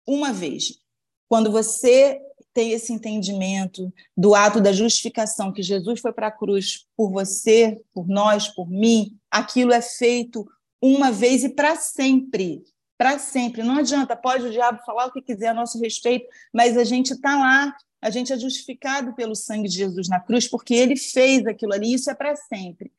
Uma 0.07 0.31
vez. 0.31 0.79
Quando 1.27 1.51
você 1.51 2.21
ter 2.53 2.69
esse 2.69 2.91
entendimento 2.91 3.93
do 4.15 4.35
ato 4.35 4.59
da 4.59 4.71
justificação, 4.71 5.51
que 5.51 5.63
Jesus 5.63 5.99
foi 5.99 6.11
para 6.11 6.27
a 6.27 6.31
cruz 6.31 6.85
por 6.95 7.11
você, 7.11 7.81
por 7.93 8.07
nós, 8.07 8.47
por 8.47 8.69
mim, 8.69 9.17
aquilo 9.29 9.71
é 9.71 9.81
feito 9.81 10.45
uma 10.81 11.11
vez 11.11 11.43
e 11.43 11.49
para 11.49 11.75
sempre. 11.75 12.63
Para 12.97 13.17
sempre. 13.17 13.63
Não 13.63 13.77
adianta, 13.77 14.15
pode 14.15 14.45
o 14.45 14.51
diabo 14.51 14.79
falar 14.85 15.07
o 15.07 15.11
que 15.11 15.21
quiser 15.21 15.47
a 15.47 15.53
nosso 15.53 15.79
respeito, 15.79 16.27
mas 16.53 16.77
a 16.77 16.83
gente 16.83 17.13
está 17.13 17.37
lá, 17.37 17.75
a 18.01 18.09
gente 18.09 18.33
é 18.33 18.37
justificado 18.37 19.13
pelo 19.13 19.35
sangue 19.35 19.69
de 19.69 19.75
Jesus 19.75 20.07
na 20.07 20.19
cruz, 20.19 20.47
porque 20.47 20.73
ele 20.73 20.95
fez 20.95 21.45
aquilo 21.45 21.73
ali, 21.73 21.93
isso 21.93 22.09
é 22.09 22.15
para 22.15 22.35
sempre 22.35 22.91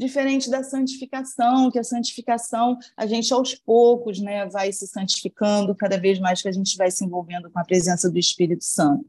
diferente 0.00 0.50
da 0.50 0.64
santificação, 0.64 1.70
que 1.70 1.78
a 1.78 1.84
santificação 1.84 2.76
a 2.96 3.06
gente 3.06 3.32
aos 3.32 3.54
poucos, 3.54 4.18
né, 4.18 4.46
vai 4.46 4.72
se 4.72 4.86
santificando 4.86 5.74
cada 5.74 5.98
vez 5.98 6.18
mais 6.18 6.40
que 6.40 6.48
a 6.48 6.52
gente 6.52 6.76
vai 6.76 6.90
se 6.90 7.04
envolvendo 7.04 7.50
com 7.50 7.58
a 7.60 7.64
presença 7.64 8.10
do 8.10 8.18
Espírito 8.18 8.64
Santo. 8.64 9.04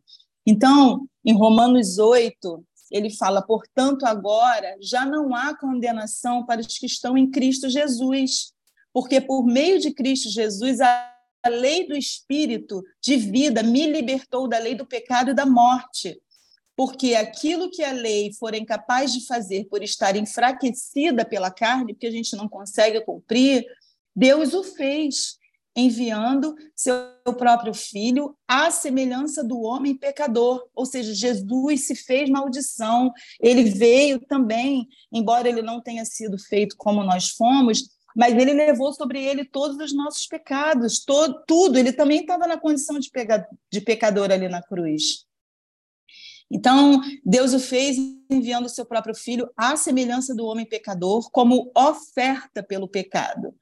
Então, 0.46 1.08
em 1.26 1.34
Romanos 1.34 1.98
8, 1.98 2.64
ele 2.92 3.10
fala: 3.10 3.42
"Portanto, 3.42 4.06
agora 4.06 4.76
já 4.82 5.06
não 5.06 5.34
há 5.34 5.58
condenação 5.58 6.46
para 6.46 6.60
os 6.60 6.78
que 6.78 6.86
estão 6.86 7.18
em 7.18 7.32
Cristo 7.32 7.70
Jesus, 7.70 8.54
porque 8.94 9.22
por 9.22 9.46
meio 9.46 9.80
de 9.80 9.92
Cristo 9.92 10.30
Jesus 10.30 10.82
a 10.82 11.10
lei 11.48 11.88
do 11.88 11.96
espírito 11.96 12.84
de 13.02 13.16
vida 13.16 13.64
me 13.64 13.88
libertou 13.88 14.48
da 14.48 14.60
lei 14.60 14.76
do 14.76 14.86
pecado 14.86 15.32
e 15.32 15.34
da 15.34 15.46
morte 15.46 16.22
porque 16.82 17.14
aquilo 17.14 17.70
que 17.70 17.84
a 17.84 17.92
lei 17.92 18.34
for 18.34 18.56
incapaz 18.56 19.14
de 19.14 19.24
fazer 19.28 19.66
por 19.66 19.84
estar 19.84 20.16
enfraquecida 20.16 21.24
pela 21.24 21.52
carne, 21.52 21.94
porque 21.94 22.08
a 22.08 22.12
gente 22.12 22.36
não 22.36 22.50
consegue 22.50 23.00
cumprir, 23.02 23.64
Deus 24.16 24.56
o 24.56 24.64
fez, 24.64 25.38
enviando 25.76 26.56
seu 26.76 26.96
próprio 27.38 27.72
filho 27.72 28.36
à 28.48 28.72
semelhança 28.72 29.44
do 29.44 29.62
homem 29.62 29.96
pecador, 29.96 30.68
ou 30.74 30.84
seja, 30.84 31.14
Jesus 31.14 31.86
se 31.86 31.94
fez 31.94 32.28
maldição, 32.32 33.12
ele 33.40 33.66
veio 33.66 34.20
também, 34.20 34.88
embora 35.14 35.48
ele 35.48 35.62
não 35.62 35.80
tenha 35.80 36.04
sido 36.04 36.36
feito 36.40 36.76
como 36.76 37.04
nós 37.04 37.30
fomos, 37.30 37.92
mas 38.16 38.34
ele 38.34 38.54
levou 38.54 38.92
sobre 38.92 39.24
ele 39.24 39.46
todos 39.46 39.78
os 39.78 39.94
nossos 39.94 40.26
pecados, 40.26 41.06
tudo, 41.46 41.78
ele 41.78 41.94
também 41.94 42.22
estava 42.22 42.48
na 42.48 42.58
condição 42.58 42.98
de, 42.98 43.12
de 43.72 43.82
pecador 43.82 44.32
ali 44.32 44.50
na 44.50 44.64
cruz. 44.64 45.30
Então, 46.52 47.02
Deus 47.26 47.54
o 47.54 47.60
fez 47.60 47.96
enviando 48.30 48.66
o 48.66 48.70
seu 48.70 48.86
próprio 48.86 49.16
filho 49.16 49.50
à 49.56 49.78
semelhança 49.78 50.36
do 50.36 50.46
homem 50.46 50.66
pecador, 50.66 51.32
como 51.32 51.72
oferta 51.76 52.62
pelo 52.62 52.88
pecado. 52.88 53.56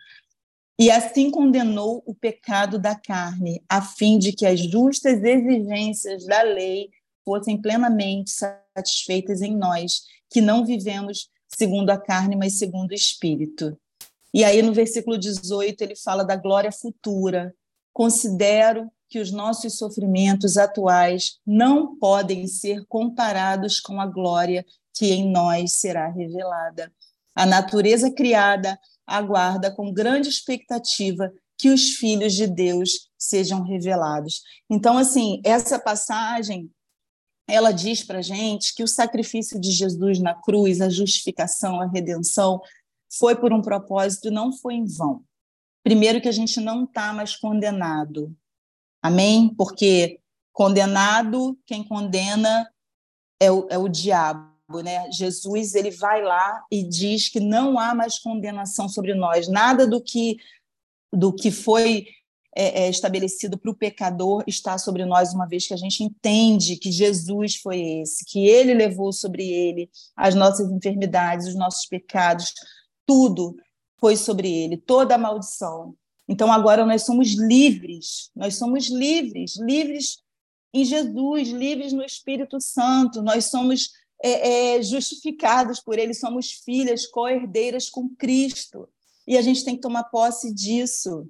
E 0.79 0.89
assim 0.89 1.29
condenou 1.29 2.01
o 2.05 2.15
pecado 2.15 2.79
da 2.79 2.95
carne, 2.95 3.61
a 3.69 3.81
fim 3.81 4.17
de 4.17 4.33
que 4.33 4.45
as 4.45 4.59
justas 4.59 5.21
exigências 5.23 6.25
da 6.25 6.41
lei 6.41 6.89
fossem 7.23 7.61
plenamente 7.61 8.31
satisfeitas 8.31 9.41
em 9.41 9.55
nós, 9.55 10.03
que 10.29 10.41
não 10.41 10.65
vivemos 10.65 11.29
segundo 11.47 11.89
a 11.89 11.97
carne, 11.97 12.35
mas 12.35 12.57
segundo 12.57 12.91
o 12.91 12.95
espírito. 12.95 13.77
E 14.33 14.43
aí 14.43 14.61
no 14.61 14.73
versículo 14.73 15.17
18 15.17 15.81
ele 15.81 15.95
fala 15.95 16.23
da 16.23 16.35
glória 16.35 16.71
futura, 16.71 17.53
considero 17.93 18.89
que 19.09 19.19
os 19.19 19.31
nossos 19.31 19.77
sofrimentos 19.77 20.57
atuais 20.57 21.39
não 21.45 21.97
podem 21.97 22.47
ser 22.47 22.85
comparados 22.87 23.79
com 23.79 23.99
a 23.99 24.05
glória 24.05 24.65
que 24.93 25.07
em 25.07 25.31
nós 25.31 25.73
será 25.73 26.09
revelada. 26.09 26.91
A 27.35 27.45
natureza 27.45 28.11
criada 28.11 28.79
aguarda 29.07 29.71
com 29.71 29.93
grande 29.93 30.29
expectativa 30.29 31.31
que 31.57 31.69
os 31.69 31.95
filhos 31.95 32.33
de 32.33 32.47
Deus 32.47 33.09
sejam 33.17 33.63
revelados. 33.63 34.43
Então, 34.69 34.97
assim, 34.97 35.41
essa 35.43 35.79
passagem 35.79 36.69
ela 37.49 37.71
diz 37.71 38.03
para 38.03 38.21
gente 38.21 38.75
que 38.75 38.83
o 38.83 38.87
sacrifício 38.87 39.59
de 39.59 39.71
Jesus 39.71 40.19
na 40.19 40.35
cruz, 40.35 40.79
a 40.81 40.89
justificação, 40.89 41.81
a 41.81 41.87
redenção, 41.87 42.61
foi 43.11 43.35
por 43.35 43.51
um 43.51 43.61
propósito, 43.61 44.29
não 44.29 44.53
foi 44.53 44.75
em 44.75 44.85
vão. 44.85 45.23
Primeiro 45.83 46.21
que 46.21 46.27
a 46.27 46.31
gente 46.31 46.59
não 46.59 46.83
está 46.83 47.11
mais 47.11 47.35
condenado, 47.35 48.35
amém? 49.01 49.53
Porque 49.55 50.19
condenado, 50.51 51.57
quem 51.65 51.83
condena 51.83 52.69
é 53.39 53.51
o, 53.51 53.67
é 53.69 53.77
o 53.77 53.87
diabo, 53.87 54.81
né? 54.83 55.09
Jesus 55.11 55.73
ele 55.75 55.91
vai 55.91 56.21
lá 56.23 56.63
e 56.71 56.83
diz 56.83 57.29
que 57.29 57.39
não 57.39 57.79
há 57.79 57.95
mais 57.95 58.19
condenação 58.19 58.87
sobre 58.89 59.13
nós, 59.13 59.47
nada 59.47 59.87
do 59.87 60.01
que 60.01 60.37
do 61.11 61.33
que 61.33 61.49
foi 61.49 62.05
é, 62.55 62.83
é, 62.83 62.89
estabelecido 62.89 63.57
para 63.57 63.71
o 63.71 63.75
pecador 63.75 64.43
está 64.45 64.77
sobre 64.77 65.05
nós, 65.05 65.33
uma 65.33 65.47
vez 65.47 65.67
que 65.67 65.73
a 65.73 65.77
gente 65.77 66.03
entende 66.03 66.75
que 66.77 66.91
Jesus 66.91 67.55
foi 67.55 67.79
esse, 68.01 68.25
que 68.25 68.47
ele 68.47 68.73
levou 68.73 69.13
sobre 69.13 69.49
ele 69.49 69.89
as 70.15 70.35
nossas 70.35 70.69
enfermidades, 70.69 71.47
os 71.47 71.55
nossos 71.55 71.85
pecados, 71.85 72.53
tudo 73.05 73.55
foi 73.99 74.15
sobre 74.15 74.51
ele, 74.51 74.77
toda 74.77 75.15
a 75.15 75.17
maldição. 75.17 75.95
Então 76.29 76.53
agora 76.53 76.85
nós 76.85 77.01
somos 77.01 77.33
livres, 77.33 78.29
nós 78.35 78.55
somos 78.55 78.87
livres, 78.87 79.57
livres 79.57 80.19
em 80.71 80.85
Jesus, 80.85 81.49
livres 81.49 81.91
no 81.91 82.03
Espírito 82.03 82.61
Santo, 82.61 83.23
nós 83.23 83.45
somos 83.45 83.89
é, 84.23 84.75
é, 84.75 84.81
justificados 84.83 85.79
por 85.79 85.97
ele, 85.97 86.13
somos 86.13 86.51
filhas, 86.51 87.07
co-herdeiras 87.07 87.89
com 87.89 88.07
Cristo. 88.09 88.87
E 89.27 89.39
a 89.39 89.41
gente 89.41 89.65
tem 89.65 89.73
que 89.75 89.81
tomar 89.81 90.03
posse 90.03 90.53
disso 90.53 91.27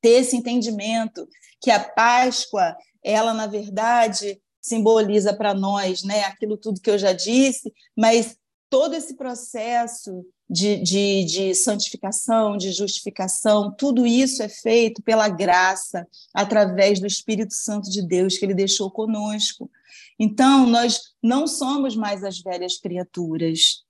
ter 0.00 0.20
esse 0.20 0.36
entendimento 0.36 1.28
que 1.60 1.72
a 1.72 1.82
Páscoa, 1.82 2.76
ela 3.02 3.34
na 3.34 3.48
verdade 3.48 4.40
simboliza 4.60 5.34
para 5.34 5.52
nós, 5.52 6.04
né, 6.04 6.22
aquilo 6.24 6.56
tudo 6.56 6.80
que 6.80 6.90
eu 6.90 6.98
já 6.98 7.12
disse, 7.12 7.72
mas 7.96 8.36
todo 8.68 8.94
esse 8.94 9.14
processo 9.14 10.24
de, 10.48 10.76
de, 10.76 11.24
de, 11.24 11.54
santificação, 11.54 12.56
de 12.56 12.72
justificação, 12.72 13.72
tudo 13.72 14.06
isso 14.06 14.42
é 14.42 14.48
feito 14.48 15.02
pela 15.02 15.28
graça, 15.28 16.06
através 16.32 17.00
do 17.00 17.06
Espírito 17.06 17.54
Santo 17.54 17.90
de 17.90 18.02
Deus 18.02 18.38
que 18.38 18.44
Ele 18.44 18.54
deixou 18.54 18.90
conosco. 18.90 19.70
Então, 20.18 20.66
nós 20.66 21.00
não 21.22 21.46
somos 21.46 21.96
mais 21.96 22.24
as 22.24 22.40
velhas 22.40 22.78
criaturas. 22.78 23.84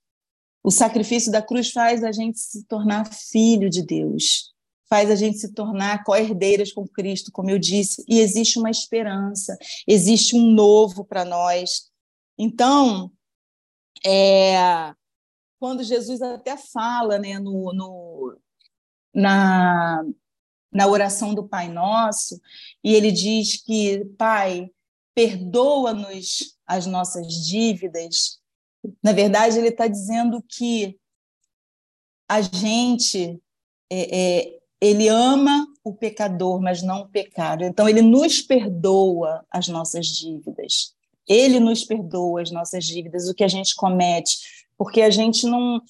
O 0.63 0.71
sacrifício 0.71 1.31
da 1.31 1.41
cruz 1.41 1.71
faz 1.71 2.03
a 2.03 2.11
gente 2.11 2.39
se 2.39 2.63
tornar 2.63 3.13
filho 3.13 3.69
de 3.69 3.83
Deus 3.83 4.55
faz 4.89 5.11
a 5.11 5.15
gente 5.15 5.37
se 5.37 5.53
tornar 5.53 6.03
co-herdeiras 6.03 6.71
com 6.71 6.87
Cristo, 6.87 7.31
como 7.31 7.49
eu 7.49 7.59
disse, 7.59 8.03
e 8.07 8.19
existe 8.19 8.57
uma 8.57 8.71
esperança, 8.71 9.57
existe 9.85 10.35
um 10.35 10.51
novo 10.51 11.03
para 11.03 11.25
nós. 11.25 11.89
Então, 12.37 13.11
é, 14.05 14.93
quando 15.59 15.83
Jesus 15.83 16.21
até 16.21 16.57
fala 16.57 17.17
né, 17.17 17.39
no, 17.39 17.73
no, 17.73 18.37
na, 19.13 20.03
na 20.71 20.87
oração 20.87 21.33
do 21.33 21.47
Pai 21.47 21.67
Nosso, 21.69 22.39
e 22.83 22.93
ele 22.93 23.11
diz 23.11 23.61
que, 23.63 24.05
Pai, 24.17 24.69
perdoa-nos 25.15 26.57
as 26.65 26.85
nossas 26.85 27.27
dívidas, 27.27 28.39
na 29.03 29.11
verdade, 29.11 29.57
ele 29.57 29.69
está 29.69 29.87
dizendo 29.87 30.41
que 30.41 30.99
a 32.29 32.41
gente 32.41 33.41
é, 33.89 34.45
é, 34.45 34.59
ele 34.81 35.07
ama 35.07 35.65
o 35.83 35.93
pecador, 35.93 36.61
mas 36.61 36.81
não 36.83 37.01
o 37.01 37.09
pecado. 37.09 37.63
Então, 37.63 37.87
ele 37.87 38.01
nos 38.01 38.41
perdoa 38.41 39.45
as 39.49 39.67
nossas 39.67 40.07
dívidas. 40.07 40.95
Ele 41.27 41.59
nos 41.59 41.83
perdoa 41.83 42.41
as 42.41 42.51
nossas 42.51 42.85
dívidas, 42.85 43.27
o 43.27 43.33
que 43.33 43.43
a 43.43 43.47
gente 43.47 43.75
comete, 43.75 44.37
porque 44.77 45.01
a 45.01 45.09
gente 45.09 45.47
não, 45.47 45.81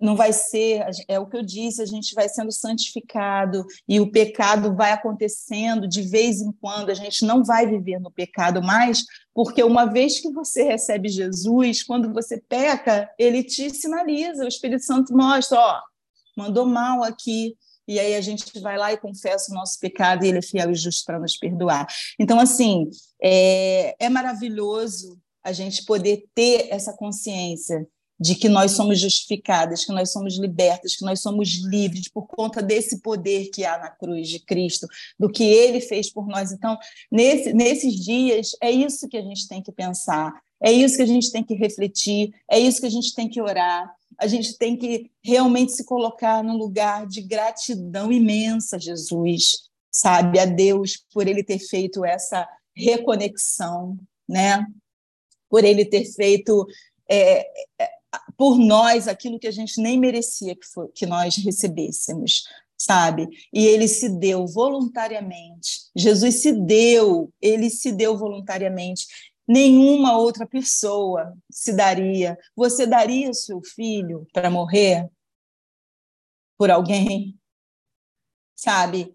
não 0.00 0.14
vai 0.14 0.32
ser, 0.32 0.86
é 1.08 1.18
o 1.18 1.26
que 1.26 1.36
eu 1.36 1.42
disse, 1.42 1.82
a 1.82 1.86
gente 1.86 2.14
vai 2.14 2.28
sendo 2.28 2.52
santificado 2.52 3.66
e 3.88 3.98
o 3.98 4.10
pecado 4.10 4.74
vai 4.74 4.92
acontecendo 4.92 5.88
de 5.88 6.02
vez 6.02 6.40
em 6.40 6.52
quando, 6.52 6.90
a 6.90 6.94
gente 6.94 7.24
não 7.24 7.42
vai 7.42 7.66
viver 7.66 7.98
no 7.98 8.10
pecado 8.10 8.62
mais, 8.62 9.04
porque 9.34 9.62
uma 9.64 9.84
vez 9.84 10.20
que 10.20 10.30
você 10.30 10.62
recebe 10.62 11.08
Jesus, 11.08 11.82
quando 11.82 12.12
você 12.12 12.40
peca, 12.40 13.10
ele 13.18 13.42
te 13.42 13.68
sinaliza, 13.70 14.44
o 14.44 14.48
Espírito 14.48 14.84
Santo 14.84 15.14
mostra, 15.14 15.58
ó, 15.58 15.80
mandou 16.36 16.66
mal 16.66 17.02
aqui, 17.02 17.56
e 17.86 17.98
aí 17.98 18.14
a 18.14 18.20
gente 18.20 18.58
vai 18.60 18.76
lá 18.76 18.92
e 18.92 18.98
confessa 18.98 19.52
o 19.52 19.54
nosso 19.54 19.78
pecado 19.78 20.24
e 20.24 20.28
ele 20.28 20.38
é 20.38 20.42
fiel 20.42 20.70
e 20.70 20.74
justo 20.74 21.04
para 21.04 21.18
nos 21.18 21.36
perdoar. 21.36 21.86
Então, 22.18 22.40
assim, 22.40 22.88
é, 23.22 23.94
é 23.98 24.08
maravilhoso 24.08 25.18
a 25.42 25.52
gente 25.52 25.84
poder 25.84 26.24
ter 26.34 26.68
essa 26.70 26.92
consciência 26.92 27.86
de 28.18 28.34
que 28.34 28.48
nós 28.48 28.72
somos 28.72 28.98
justificadas, 28.98 29.84
que 29.84 29.92
nós 29.92 30.10
somos 30.10 30.38
libertas, 30.38 30.96
que 30.96 31.04
nós 31.04 31.20
somos 31.20 31.62
livres 31.64 32.08
por 32.08 32.26
conta 32.26 32.62
desse 32.62 33.00
poder 33.00 33.50
que 33.50 33.64
há 33.64 33.78
na 33.78 33.90
cruz 33.90 34.28
de 34.28 34.40
Cristo, 34.40 34.86
do 35.18 35.28
que 35.28 35.44
ele 35.44 35.80
fez 35.80 36.10
por 36.10 36.26
nós. 36.26 36.50
Então, 36.50 36.78
nesse, 37.12 37.52
nesses 37.52 37.94
dias, 37.94 38.50
é 38.62 38.70
isso 38.70 39.08
que 39.08 39.16
a 39.16 39.22
gente 39.22 39.46
tem 39.46 39.62
que 39.62 39.70
pensar, 39.70 40.32
é 40.62 40.72
isso 40.72 40.96
que 40.96 41.02
a 41.02 41.06
gente 41.06 41.30
tem 41.30 41.44
que 41.44 41.54
refletir, 41.54 42.32
é 42.50 42.58
isso 42.58 42.80
que 42.80 42.86
a 42.86 42.90
gente 42.90 43.14
tem 43.14 43.28
que 43.28 43.40
orar, 43.40 43.94
a 44.18 44.26
gente 44.26 44.56
tem 44.56 44.76
que 44.76 45.10
realmente 45.22 45.72
se 45.72 45.84
colocar 45.84 46.42
num 46.42 46.56
lugar 46.56 47.06
de 47.06 47.20
gratidão 47.20 48.10
imensa, 48.10 48.78
Jesus, 48.78 49.68
sabe, 49.90 50.38
a 50.38 50.44
Deus 50.44 51.04
por 51.12 51.26
ele 51.26 51.42
ter 51.42 51.58
feito 51.58 52.04
essa 52.04 52.48
reconexão, 52.74 53.98
né? 54.28 54.66
Por 55.48 55.64
ele 55.64 55.84
ter 55.84 56.04
feito 56.04 56.66
é, 57.08 57.46
é, 57.80 57.90
por 58.36 58.58
nós 58.58 59.08
aquilo 59.08 59.38
que 59.38 59.46
a 59.46 59.52
gente 59.52 59.80
nem 59.80 59.98
merecia 59.98 60.54
que, 60.54 60.66
for, 60.66 60.90
que 60.94 61.06
nós 61.06 61.36
recebêssemos, 61.36 62.44
sabe? 62.76 63.28
E 63.52 63.64
ele 63.66 63.88
se 63.88 64.08
deu 64.08 64.46
voluntariamente. 64.46 65.90
Jesus 65.94 66.36
se 66.42 66.52
deu, 66.52 67.32
ele 67.40 67.70
se 67.70 67.92
deu 67.92 68.16
voluntariamente 68.16 69.06
nenhuma 69.46 70.18
outra 70.18 70.46
pessoa 70.46 71.36
se 71.50 71.72
daria. 71.72 72.38
Você 72.54 72.86
daria 72.86 73.32
seu 73.32 73.60
filho 73.62 74.26
para 74.32 74.50
morrer 74.50 75.08
por 76.58 76.70
alguém? 76.70 77.38
Sabe? 78.54 79.14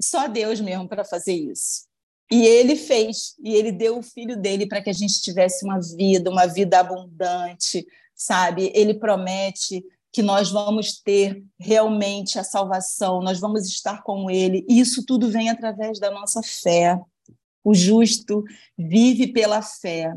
Só 0.00 0.28
Deus 0.28 0.60
mesmo 0.60 0.88
para 0.88 1.04
fazer 1.04 1.34
isso. 1.34 1.86
E 2.30 2.46
ele 2.46 2.74
fez, 2.74 3.34
e 3.42 3.54
ele 3.54 3.70
deu 3.70 3.98
o 3.98 4.02
filho 4.02 4.36
dele 4.36 4.66
para 4.66 4.82
que 4.82 4.90
a 4.90 4.94
gente 4.94 5.20
tivesse 5.20 5.64
uma 5.64 5.78
vida, 5.80 6.30
uma 6.30 6.46
vida 6.46 6.80
abundante, 6.80 7.86
sabe? 8.14 8.72
Ele 8.74 8.94
promete 8.94 9.84
que 10.10 10.22
nós 10.22 10.50
vamos 10.50 11.00
ter 11.00 11.44
realmente 11.58 12.38
a 12.38 12.44
salvação, 12.44 13.20
nós 13.20 13.40
vamos 13.40 13.66
estar 13.66 14.02
com 14.02 14.30
ele. 14.30 14.64
E 14.68 14.80
isso 14.80 15.04
tudo 15.04 15.28
vem 15.28 15.50
através 15.50 15.98
da 15.98 16.10
nossa 16.10 16.40
fé. 16.42 16.98
O 17.64 17.74
justo 17.74 18.44
vive 18.76 19.32
pela 19.32 19.62
fé. 19.62 20.14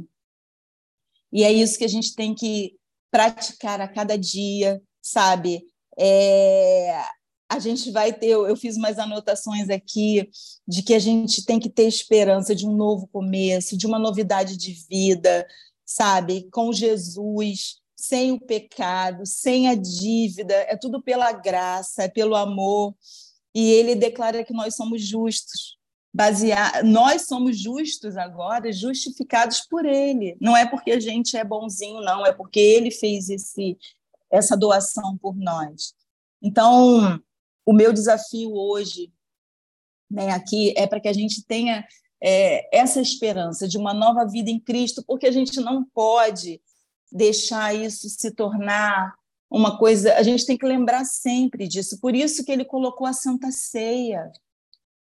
E 1.32 1.44
é 1.44 1.52
isso 1.52 1.78
que 1.78 1.86
a 1.86 1.90
gente 1.90 2.14
tem 2.14 2.36
que 2.36 2.76
praticar 3.10 3.80
a 3.80 3.88
cada 3.88 4.18
dia, 4.18 4.82
sabe? 5.02 5.66
É, 5.98 7.02
a 7.50 7.60
gente 7.60 7.90
vai 7.92 8.12
ter, 8.12 8.32
eu 8.32 8.56
fiz 8.58 8.76
umas 8.76 9.00
anotações 9.00 9.70
aqui 9.70 10.30
de 10.68 10.84
que 10.84 10.94
a 10.94 11.00
gente 11.00 11.46
tem 11.46 11.60
que 11.60 11.70
ter 11.70 11.88
esperança 11.88 12.54
de 12.54 12.68
um 12.68 12.76
novo 12.76 13.08
começo, 13.08 13.78
de 13.78 13.88
uma 13.88 13.98
novidade 13.98 14.58
de 14.58 14.74
vida, 14.90 15.48
sabe? 15.86 16.50
Com 16.52 16.74
Jesus, 16.74 17.78
sem 17.96 18.34
o 18.34 18.40
pecado, 18.40 19.26
sem 19.26 19.70
a 19.70 19.76
dívida, 19.76 20.54
é 20.54 20.76
tudo 20.76 21.02
pela 21.02 21.32
graça, 21.32 22.04
é 22.04 22.10
pelo 22.10 22.36
amor. 22.36 22.94
E 23.56 23.72
ele 23.72 23.96
declara 23.96 24.44
que 24.44 24.54
nós 24.54 24.76
somos 24.76 25.02
justos 25.02 25.77
basear, 26.18 26.84
nós 26.84 27.28
somos 27.28 27.60
justos 27.60 28.18
agora, 28.18 28.74
justificados 28.74 29.60
por 29.70 29.86
ele. 29.86 30.36
Não 30.42 30.58
é 30.58 30.66
porque 30.66 30.90
a 30.90 31.00
gente 31.00 31.38
é 31.38 31.44
bonzinho, 31.44 32.02
não, 32.02 32.26
é 32.26 32.34
porque 32.34 32.60
ele 32.60 32.90
fez 32.90 33.30
esse 33.30 33.78
essa 34.30 34.58
doação 34.58 35.16
por 35.16 35.38
nós. 35.38 35.94
Então, 36.42 37.22
o 37.64 37.72
meu 37.72 37.94
desafio 37.94 38.52
hoje, 38.52 39.14
né, 40.10 40.32
aqui 40.32 40.74
é 40.76 40.88
para 40.88 41.00
que 41.00 41.08
a 41.08 41.14
gente 41.14 41.46
tenha 41.46 41.88
é, 42.22 42.76
essa 42.76 43.00
esperança 43.00 43.68
de 43.68 43.78
uma 43.78 43.94
nova 43.94 44.26
vida 44.26 44.50
em 44.50 44.60
Cristo, 44.60 45.04
porque 45.06 45.28
a 45.28 45.32
gente 45.32 45.62
não 45.62 45.86
pode 45.86 46.60
deixar 47.12 47.76
isso 47.76 48.10
se 48.10 48.32
tornar 48.32 49.14
uma 49.50 49.78
coisa. 49.78 50.16
A 50.16 50.24
gente 50.24 50.48
tem 50.48 50.58
que 50.58 50.66
lembrar 50.66 51.06
sempre 51.06 51.68
disso. 51.68 52.02
Por 52.02 52.16
isso 52.16 52.44
que 52.44 52.52
ele 52.52 52.66
colocou 52.66 53.06
a 53.06 53.14
Santa 53.14 53.52
Ceia 53.52 54.30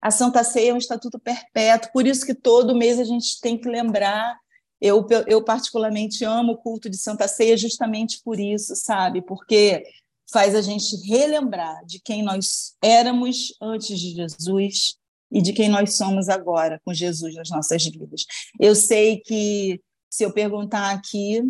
A 0.00 0.10
Santa 0.10 0.42
Ceia 0.42 0.70
é 0.70 0.74
um 0.74 0.78
estatuto 0.78 1.18
perpétuo, 1.18 1.92
por 1.92 2.06
isso 2.06 2.24
que 2.24 2.34
todo 2.34 2.76
mês 2.76 2.98
a 2.98 3.04
gente 3.04 3.40
tem 3.40 3.58
que 3.58 3.68
lembrar. 3.68 4.38
Eu, 4.80 5.06
eu 5.26 5.44
particularmente 5.44 6.24
amo 6.24 6.52
o 6.52 6.56
culto 6.56 6.88
de 6.88 6.96
Santa 6.96 7.28
Ceia 7.28 7.56
justamente 7.56 8.20
por 8.24 8.40
isso, 8.40 8.74
sabe? 8.74 9.20
Porque 9.20 9.84
faz 10.32 10.54
a 10.54 10.62
gente 10.62 10.96
relembrar 11.06 11.84
de 11.84 12.00
quem 12.00 12.22
nós 12.22 12.74
éramos 12.82 13.54
antes 13.60 13.98
de 13.98 14.14
Jesus 14.14 14.94
e 15.30 15.42
de 15.42 15.52
quem 15.52 15.68
nós 15.68 15.94
somos 15.94 16.28
agora 16.28 16.80
com 16.84 16.94
Jesus 16.94 17.34
nas 17.34 17.50
nossas 17.50 17.84
vidas. 17.84 18.24
Eu 18.58 18.74
sei 18.74 19.20
que 19.20 19.80
se 20.08 20.24
eu 20.24 20.32
perguntar 20.32 20.90
aqui, 20.90 21.42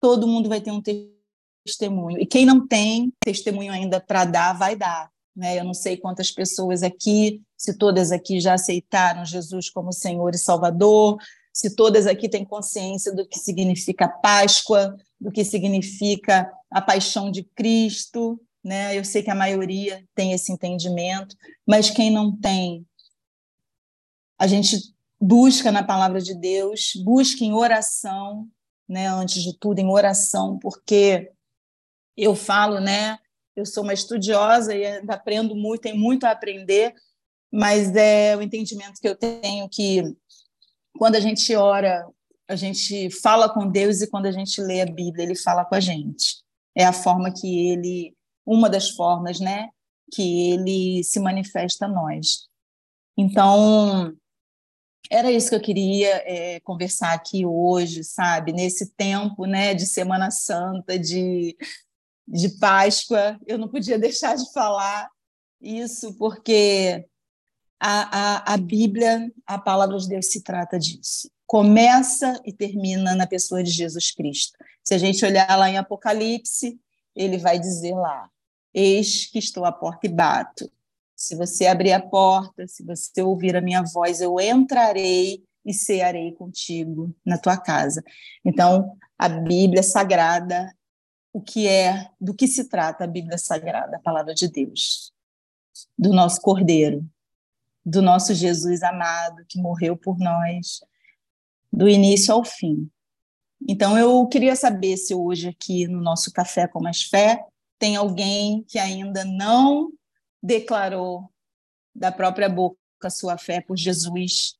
todo 0.00 0.26
mundo 0.26 0.48
vai 0.48 0.60
ter 0.60 0.70
um 0.70 0.82
testemunho. 1.64 2.18
E 2.20 2.26
quem 2.26 2.44
não 2.44 2.66
tem 2.66 3.12
testemunho 3.20 3.72
ainda 3.72 4.00
para 4.00 4.24
dar, 4.24 4.52
vai 4.52 4.76
dar. 4.76 5.10
Né? 5.36 5.58
Eu 5.58 5.64
não 5.64 5.74
sei 5.74 5.98
quantas 5.98 6.30
pessoas 6.30 6.82
aqui, 6.82 7.42
se 7.56 7.76
todas 7.76 8.10
aqui 8.10 8.40
já 8.40 8.54
aceitaram 8.54 9.24
Jesus 9.24 9.68
como 9.68 9.92
Senhor 9.92 10.34
e 10.34 10.38
Salvador, 10.38 11.18
se 11.52 11.74
todas 11.74 12.06
aqui 12.06 12.28
têm 12.28 12.44
consciência 12.44 13.14
do 13.14 13.26
que 13.26 13.38
significa 13.38 14.08
Páscoa, 14.08 14.96
do 15.20 15.30
que 15.30 15.44
significa 15.44 16.50
a 16.70 16.80
paixão 16.80 17.30
de 17.30 17.42
Cristo, 17.42 18.40
né? 18.64 18.98
Eu 18.98 19.04
sei 19.04 19.22
que 19.22 19.30
a 19.30 19.34
maioria 19.34 20.04
tem 20.14 20.32
esse 20.32 20.52
entendimento, 20.52 21.36
mas 21.66 21.88
quem 21.88 22.10
não 22.10 22.36
tem, 22.36 22.86
a 24.38 24.46
gente 24.46 24.76
busca 25.20 25.70
na 25.70 25.82
palavra 25.82 26.20
de 26.20 26.34
Deus, 26.34 26.92
busca 27.04 27.44
em 27.44 27.54
oração, 27.54 28.48
né? 28.88 29.06
Antes 29.08 29.42
de 29.42 29.56
tudo, 29.58 29.78
em 29.78 29.88
oração, 29.88 30.58
porque 30.58 31.30
eu 32.16 32.34
falo, 32.34 32.80
né? 32.80 33.18
Eu 33.56 33.64
sou 33.64 33.82
uma 33.82 33.94
estudiosa 33.94 34.74
e 34.74 34.84
aprendo 35.08 35.56
muito, 35.56 35.80
tenho 35.80 35.96
muito 35.96 36.24
a 36.24 36.30
aprender, 36.30 36.94
mas 37.50 37.94
é 37.96 38.36
o 38.36 38.42
entendimento 38.42 39.00
que 39.00 39.08
eu 39.08 39.16
tenho 39.16 39.68
que 39.68 40.02
quando 40.96 41.16
a 41.16 41.20
gente 41.20 41.54
ora, 41.54 42.06
a 42.48 42.56
gente 42.56 43.10
fala 43.10 43.48
com 43.52 43.68
Deus 43.68 44.00
e 44.00 44.06
quando 44.06 44.26
a 44.26 44.32
gente 44.32 44.60
lê 44.60 44.80
a 44.80 44.86
Bíblia, 44.86 45.24
ele 45.24 45.36
fala 45.36 45.64
com 45.64 45.74
a 45.74 45.80
gente. 45.80 46.42
É 46.74 46.84
a 46.84 46.92
forma 46.92 47.32
que 47.32 47.70
ele, 47.70 48.14
uma 48.44 48.68
das 48.68 48.90
formas, 48.90 49.40
né, 49.40 49.68
que 50.12 50.50
ele 50.52 51.02
se 51.04 51.20
manifesta 51.20 51.86
a 51.86 51.88
nós. 51.88 52.46
Então, 53.16 54.14
era 55.10 55.30
isso 55.30 55.48
que 55.50 55.54
eu 55.54 55.60
queria 55.60 56.22
é, 56.26 56.60
conversar 56.60 57.12
aqui 57.12 57.46
hoje, 57.46 58.04
sabe? 58.04 58.52
Nesse 58.52 58.92
tempo, 58.94 59.46
né, 59.46 59.74
de 59.74 59.86
Semana 59.86 60.30
Santa, 60.30 60.98
de, 60.98 61.56
de 62.26 62.48
Páscoa, 62.58 63.38
eu 63.46 63.58
não 63.58 63.68
podia 63.68 63.98
deixar 64.00 64.36
de 64.36 64.50
falar 64.52 65.08
isso, 65.60 66.14
porque 66.14 67.06
a, 67.80 68.52
a, 68.52 68.54
a 68.54 68.56
Bíblia, 68.56 69.32
a 69.46 69.58
palavra 69.58 69.96
de 69.98 70.08
Deus 70.08 70.26
se 70.26 70.42
trata 70.42 70.78
disso. 70.78 71.30
Começa 71.46 72.40
e 72.44 72.52
termina 72.52 73.14
na 73.14 73.26
pessoa 73.26 73.62
de 73.62 73.70
Jesus 73.70 74.10
Cristo. 74.10 74.56
Se 74.82 74.94
a 74.94 74.98
gente 74.98 75.24
olhar 75.24 75.56
lá 75.56 75.70
em 75.70 75.78
Apocalipse, 75.78 76.78
ele 77.14 77.38
vai 77.38 77.58
dizer 77.58 77.94
lá: 77.94 78.28
Eis 78.74 79.26
que 79.26 79.38
estou 79.38 79.64
à 79.64 79.72
porta 79.72 80.06
e 80.06 80.10
bato. 80.10 80.70
Se 81.14 81.34
você 81.34 81.66
abrir 81.66 81.92
a 81.92 82.00
porta, 82.00 82.66
se 82.66 82.84
você 82.84 83.22
ouvir 83.22 83.56
a 83.56 83.60
minha 83.60 83.82
voz, 83.82 84.20
eu 84.20 84.38
entrarei 84.38 85.42
e 85.64 85.72
cearei 85.72 86.32
contigo 86.32 87.14
na 87.24 87.38
tua 87.38 87.56
casa. 87.56 88.02
Então, 88.44 88.96
a 89.18 89.28
Bíblia 89.28 89.82
Sagrada, 89.82 90.72
o 91.36 91.42
que 91.42 91.68
é, 91.68 92.10
do 92.18 92.32
que 92.32 92.48
se 92.48 92.64
trata 92.66 93.04
a 93.04 93.06
Bíblia 93.06 93.36
Sagrada, 93.36 93.98
a 93.98 94.00
palavra 94.00 94.32
de 94.32 94.48
Deus, 94.48 95.12
do 95.98 96.10
nosso 96.10 96.40
Cordeiro, 96.40 97.06
do 97.84 98.00
nosso 98.00 98.32
Jesus 98.32 98.82
amado 98.82 99.44
que 99.46 99.60
morreu 99.60 99.98
por 99.98 100.18
nós, 100.18 100.80
do 101.70 101.86
início 101.86 102.32
ao 102.32 102.42
fim. 102.42 102.90
Então, 103.68 103.98
eu 103.98 104.26
queria 104.28 104.56
saber 104.56 104.96
se 104.96 105.14
hoje, 105.14 105.48
aqui 105.48 105.86
no 105.86 106.00
nosso 106.00 106.32
Café 106.32 106.66
com 106.66 106.82
Mais 106.82 107.02
Fé, 107.02 107.44
tem 107.78 107.96
alguém 107.96 108.64
que 108.66 108.78
ainda 108.78 109.22
não 109.22 109.92
declarou 110.42 111.30
da 111.94 112.10
própria 112.10 112.48
boca 112.48 113.10
sua 113.10 113.36
fé 113.36 113.60
por 113.60 113.76
Jesus. 113.76 114.54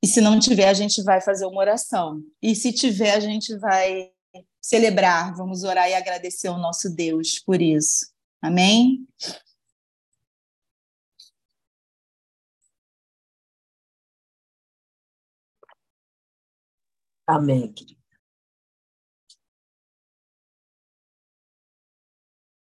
E 0.00 0.06
se 0.06 0.20
não 0.20 0.38
tiver, 0.38 0.68
a 0.68 0.74
gente 0.74 1.02
vai 1.02 1.20
fazer 1.20 1.44
uma 1.44 1.58
oração. 1.58 2.22
E 2.40 2.54
se 2.54 2.72
tiver, 2.72 3.14
a 3.14 3.20
gente 3.20 3.56
vai 3.56 4.12
celebrar, 4.60 5.34
vamos 5.34 5.64
orar 5.64 5.88
e 5.88 5.94
agradecer 5.94 6.48
ao 6.48 6.58
nosso 6.58 6.94
Deus 6.94 7.38
por 7.38 7.60
isso. 7.62 8.06
Amém? 8.42 9.06
Amém, 17.26 17.70
querida. 17.72 17.98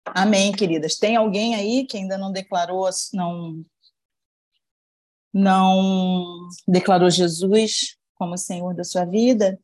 Amém, 0.05 0.51
queridas. 0.51 0.97
Tem 0.97 1.15
alguém 1.15 1.55
aí 1.55 1.85
que 1.85 1.97
ainda 1.97 2.17
não 2.17 2.31
declarou, 2.31 2.89
não, 3.13 3.65
não 5.33 6.47
declarou 6.67 7.09
Jesus 7.09 7.97
como 8.15 8.37
Senhor 8.37 8.75
da 8.75 8.83
sua 8.83 9.05
vida? 9.05 9.59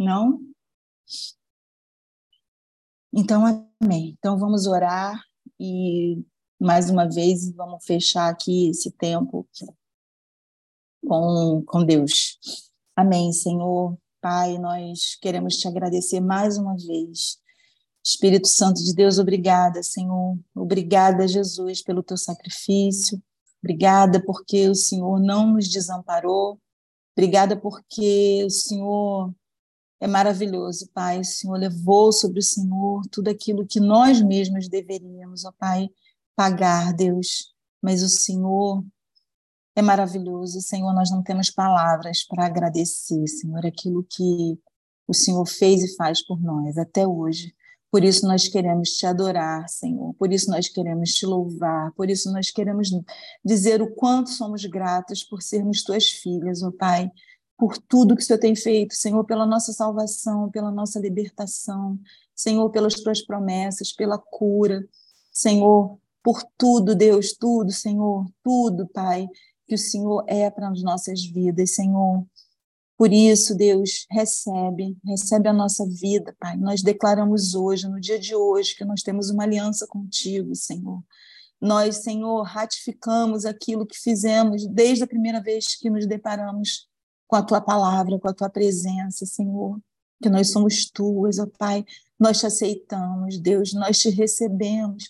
Não? 0.00 0.40
Então, 3.12 3.44
amém. 3.82 4.16
Então, 4.18 4.38
vamos 4.38 4.66
orar 4.66 5.22
e, 5.60 6.24
mais 6.58 6.88
uma 6.88 7.06
vez, 7.06 7.52
vamos 7.52 7.84
fechar 7.84 8.30
aqui 8.30 8.70
esse 8.70 8.90
tempo 8.92 9.46
com, 11.06 11.62
com 11.66 11.84
Deus. 11.84 12.38
Amém, 12.96 13.30
Senhor. 13.30 13.94
Pai, 14.22 14.56
nós 14.56 15.16
queremos 15.20 15.58
te 15.58 15.68
agradecer 15.68 16.20
mais 16.20 16.56
uma 16.56 16.74
vez. 16.78 17.38
Espírito 18.02 18.48
Santo 18.48 18.82
de 18.82 18.94
Deus, 18.94 19.18
obrigada, 19.18 19.82
Senhor. 19.82 20.38
Obrigada, 20.54 21.28
Jesus, 21.28 21.82
pelo 21.82 22.02
teu 22.02 22.16
sacrifício. 22.16 23.22
Obrigada 23.62 24.24
porque 24.24 24.66
o 24.66 24.74
Senhor 24.74 25.20
não 25.20 25.52
nos 25.52 25.68
desamparou. 25.68 26.58
Obrigada 27.14 27.54
porque 27.54 28.44
o 28.46 28.50
Senhor 28.50 29.34
é 30.00 30.06
maravilhoso, 30.06 30.88
Pai. 30.94 31.20
O 31.20 31.24
Senhor 31.24 31.58
levou 31.58 32.10
sobre 32.10 32.40
o 32.40 32.42
Senhor 32.42 33.02
tudo 33.10 33.28
aquilo 33.28 33.66
que 33.66 33.78
nós 33.78 34.22
mesmos 34.22 34.68
deveríamos, 34.68 35.44
ó 35.44 35.52
Pai, 35.52 35.90
pagar, 36.34 36.94
Deus. 36.94 37.54
Mas 37.82 38.02
o 38.02 38.08
Senhor 38.08 38.82
é 39.76 39.82
maravilhoso. 39.82 40.60
Senhor, 40.62 40.92
nós 40.94 41.10
não 41.10 41.22
temos 41.22 41.50
palavras 41.50 42.24
para 42.26 42.46
agradecer, 42.46 43.26
Senhor, 43.28 43.64
aquilo 43.66 44.04
que 44.08 44.58
o 45.06 45.12
Senhor 45.12 45.46
fez 45.46 45.82
e 45.82 45.96
faz 45.96 46.24
por 46.24 46.40
nós 46.40 46.78
até 46.78 47.06
hoje. 47.06 47.54
Por 47.90 48.04
isso 48.04 48.26
nós 48.26 48.46
queremos 48.46 48.90
te 48.90 49.04
adorar, 49.04 49.68
Senhor. 49.68 50.14
Por 50.14 50.32
isso 50.32 50.48
nós 50.50 50.68
queremos 50.68 51.12
te 51.12 51.26
louvar. 51.26 51.92
Por 51.92 52.08
isso 52.08 52.32
nós 52.32 52.50
queremos 52.50 52.88
dizer 53.44 53.82
o 53.82 53.92
quanto 53.94 54.30
somos 54.30 54.64
gratos 54.64 55.24
por 55.24 55.42
sermos 55.42 55.82
tuas 55.82 56.08
filhas, 56.08 56.62
ó 56.62 56.70
Pai, 56.70 57.10
por 57.60 57.76
tudo 57.76 58.16
que 58.16 58.22
o 58.22 58.24
Senhor 58.24 58.38
tem 58.38 58.56
feito, 58.56 58.94
Senhor, 58.94 59.22
pela 59.24 59.44
nossa 59.44 59.72
salvação, 59.72 60.50
pela 60.50 60.70
nossa 60.70 60.98
libertação, 60.98 62.00
Senhor, 62.34 62.70
pelas 62.70 62.94
tuas 62.94 63.20
promessas, 63.20 63.92
pela 63.92 64.18
cura, 64.18 64.82
Senhor, 65.30 65.98
por 66.22 66.42
tudo, 66.56 66.94
Deus, 66.94 67.34
tudo, 67.38 67.70
Senhor, 67.70 68.26
tudo, 68.42 68.88
Pai 68.88 69.28
que 69.70 69.74
o 69.76 69.78
Senhor 69.78 70.24
é 70.26 70.50
para 70.50 70.68
as 70.68 70.82
nossas 70.82 71.24
vidas, 71.24 71.76
Senhor. 71.76 72.26
Por 72.98 73.12
isso, 73.12 73.54
Deus, 73.54 74.04
recebe, 74.10 74.98
recebe 75.06 75.48
a 75.48 75.52
nossa 75.52 75.86
vida, 75.86 76.34
Pai. 76.40 76.56
Nós 76.56 76.82
declaramos 76.82 77.54
hoje, 77.54 77.86
no 77.86 78.00
dia 78.00 78.18
de 78.18 78.34
hoje, 78.34 78.74
que 78.74 78.84
nós 78.84 79.00
temos 79.00 79.30
uma 79.30 79.44
aliança 79.44 79.86
contigo, 79.86 80.56
Senhor. 80.56 81.00
Nós, 81.60 81.98
Senhor, 81.98 82.42
ratificamos 82.42 83.44
aquilo 83.44 83.86
que 83.86 83.96
fizemos 83.96 84.66
desde 84.66 85.04
a 85.04 85.06
primeira 85.06 85.40
vez 85.40 85.76
que 85.76 85.88
nos 85.88 86.04
deparamos 86.04 86.89
com 87.30 87.36
a 87.36 87.42
tua 87.42 87.60
palavra, 87.60 88.18
com 88.18 88.28
a 88.28 88.34
tua 88.34 88.50
presença, 88.50 89.24
Senhor. 89.24 89.80
Que 90.20 90.28
nós 90.28 90.50
somos 90.50 90.90
tuas, 90.90 91.38
ó 91.38 91.46
Pai. 91.46 91.86
Nós 92.18 92.40
te 92.40 92.46
aceitamos, 92.46 93.38
Deus, 93.38 93.72
nós 93.72 94.00
te 94.00 94.10
recebemos 94.10 95.04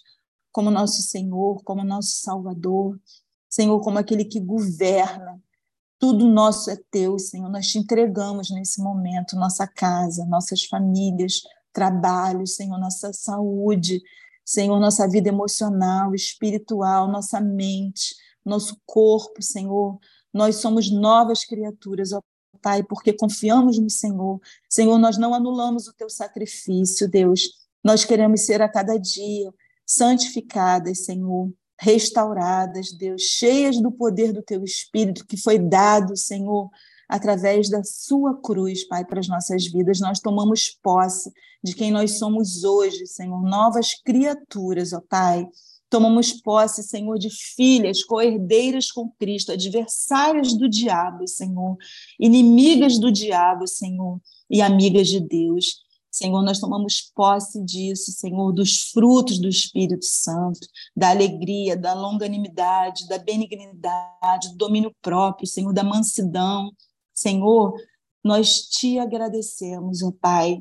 como 0.53 0.71
nosso 0.71 1.01
Senhor, 1.01 1.62
como 1.64 1.83
nosso 1.83 2.21
Salvador. 2.21 3.01
Senhor, 3.49 3.81
como 3.81 3.99
aquele 3.99 4.27
que 4.27 4.39
governa. 4.39 5.43
Tudo 5.99 6.27
nosso 6.27 6.71
é 6.71 6.77
teu, 6.91 7.18
Senhor. 7.18 7.49
Nós 7.49 7.68
te 7.68 7.79
entregamos 7.79 8.51
nesse 8.51 8.83
momento 8.83 9.35
nossa 9.35 9.66
casa, 9.66 10.27
nossas 10.27 10.64
famílias, 10.64 11.41
trabalho, 11.73 12.47
Senhor, 12.47 12.79
nossa 12.79 13.14
saúde, 13.14 14.03
Senhor, 14.45 14.79
nossa 14.79 15.09
vida 15.09 15.31
emocional, 15.31 16.14
espiritual, 16.14 17.09
nossa 17.09 17.41
mente, 17.41 18.14
nosso 18.45 18.79
corpo, 18.85 19.43
Senhor. 19.43 19.99
Nós 20.33 20.57
somos 20.57 20.91
novas 20.91 21.45
criaturas, 21.45 22.12
ó 22.12 22.20
Pai, 22.62 22.83
porque 22.83 23.12
confiamos 23.12 23.78
no 23.78 23.89
Senhor. 23.89 24.41
Senhor, 24.68 24.99
nós 24.99 25.16
não 25.16 25.35
anulamos 25.35 25.87
o 25.87 25.95
teu 25.95 26.11
sacrifício, 26.11 27.09
Deus. 27.09 27.49
Nós 27.83 28.05
queremos 28.05 28.43
ser 28.43 28.61
a 28.61 28.68
cada 28.68 28.99
dia 28.99 29.53
santificadas, 29.87 31.05
Senhor, 31.05 31.51
restauradas, 31.81 32.93
Deus, 32.93 33.22
cheias 33.22 33.81
do 33.81 33.91
poder 33.91 34.33
do 34.33 34.43
teu 34.43 34.62
Espírito 34.62 35.26
que 35.26 35.37
foi 35.37 35.59
dado, 35.59 36.16
Senhor, 36.16 36.68
através 37.09 37.70
da 37.70 37.83
sua 37.83 38.41
cruz, 38.41 38.87
Pai, 38.87 39.05
para 39.05 39.18
as 39.18 39.26
nossas 39.26 39.66
vidas. 39.66 39.99
Nós 39.99 40.20
tomamos 40.20 40.78
posse 40.83 41.33
de 41.64 41.74
quem 41.74 41.91
nós 41.91 42.18
somos 42.18 42.62
hoje, 42.62 43.07
Senhor, 43.07 43.43
novas 43.43 43.95
criaturas, 43.95 44.93
ó 44.93 45.01
Pai. 45.01 45.47
Tomamos 45.91 46.32
posse, 46.32 46.84
Senhor, 46.84 47.18
de 47.18 47.28
filhas, 47.28 48.05
co-herdeiras 48.05 48.93
com 48.93 49.11
Cristo, 49.18 49.51
adversárias 49.51 50.57
do 50.57 50.68
diabo, 50.68 51.26
Senhor, 51.26 51.76
inimigas 52.18 52.97
do 52.99 53.11
diabo, 53.11 53.66
Senhor, 53.66 54.20
e 54.49 54.62
amigas 54.62 55.09
de 55.09 55.20
Deus. 55.20 55.82
Senhor, 56.09 56.43
nós 56.43 56.61
tomamos 56.61 57.11
posse 57.14 57.62
disso, 57.64 58.12
Senhor, 58.12 58.53
dos 58.53 58.91
frutos 58.91 59.41
do 59.41 59.49
Espírito 59.49 60.05
Santo, 60.05 60.61
da 60.97 61.11
alegria, 61.11 61.76
da 61.76 61.93
longanimidade, 61.93 63.09
da 63.09 63.18
benignidade, 63.18 64.51
do 64.51 64.57
domínio 64.57 64.95
próprio, 65.03 65.47
Senhor, 65.47 65.72
da 65.72 65.84
mansidão. 65.84 66.70
Senhor, 67.12 67.74
nós 68.24 68.62
te 68.62 68.99
agradecemos, 68.99 70.03
ó 70.03 70.12
Pai, 70.20 70.61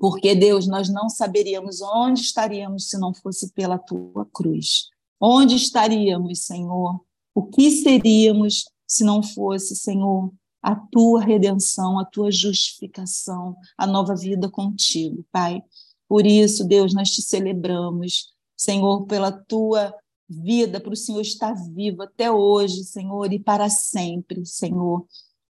porque, 0.00 0.34
Deus, 0.34 0.66
nós 0.66 0.88
não 0.88 1.08
saberíamos 1.08 1.80
onde 1.80 2.20
estaríamos 2.20 2.88
se 2.88 2.98
não 2.98 3.14
fosse 3.14 3.52
pela 3.52 3.78
tua 3.78 4.26
cruz. 4.32 4.88
Onde 5.20 5.54
estaríamos, 5.54 6.40
Senhor? 6.44 7.00
O 7.34 7.44
que 7.44 7.70
seríamos 7.70 8.64
se 8.86 9.04
não 9.04 9.22
fosse, 9.22 9.74
Senhor, 9.74 10.32
a 10.62 10.74
tua 10.74 11.20
redenção, 11.20 11.98
a 11.98 12.04
tua 12.04 12.30
justificação, 12.30 13.56
a 13.76 13.86
nova 13.86 14.14
vida 14.14 14.48
contigo, 14.48 15.24
Pai. 15.30 15.62
Por 16.08 16.26
isso, 16.26 16.64
Deus, 16.66 16.94
nós 16.94 17.10
te 17.10 17.22
celebramos, 17.22 18.32
Senhor, 18.56 19.04
pela 19.06 19.32
tua 19.32 19.94
vida, 20.28 20.80
para 20.80 20.92
o 20.92 20.96
Senhor 20.96 21.20
estar 21.20 21.54
vivo 21.54 22.02
até 22.02 22.30
hoje, 22.30 22.84
Senhor, 22.84 23.32
e 23.32 23.38
para 23.38 23.68
sempre, 23.68 24.44
Senhor. 24.46 25.06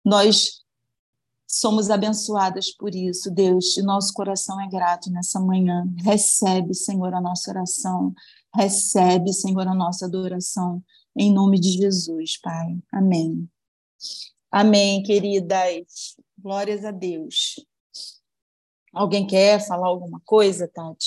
Nós 0.04 0.62
somos 1.48 1.88
abençoadas 1.88 2.70
por 2.70 2.94
isso, 2.94 3.30
Deus, 3.30 3.76
e 3.78 3.82
nosso 3.82 4.12
coração 4.12 4.60
é 4.60 4.68
grato 4.68 5.10
nessa 5.10 5.40
manhã. 5.40 5.88
Recebe, 6.04 6.74
Senhor, 6.74 7.14
a 7.14 7.20
nossa 7.20 7.50
oração, 7.50 8.12
recebe, 8.54 9.32
Senhor, 9.32 9.66
a 9.66 9.74
nossa 9.74 10.04
adoração, 10.04 10.84
em 11.16 11.32
nome 11.32 11.58
de 11.58 11.70
Jesus, 11.70 12.38
Pai. 12.38 12.76
Amém. 12.92 13.48
Amém, 14.50 15.02
queridas. 15.02 16.16
Glórias 16.38 16.84
a 16.84 16.90
Deus. 16.90 17.56
Alguém 18.92 19.26
quer 19.26 19.66
falar 19.66 19.88
alguma 19.88 20.20
coisa, 20.24 20.68
Tati? 20.68 20.96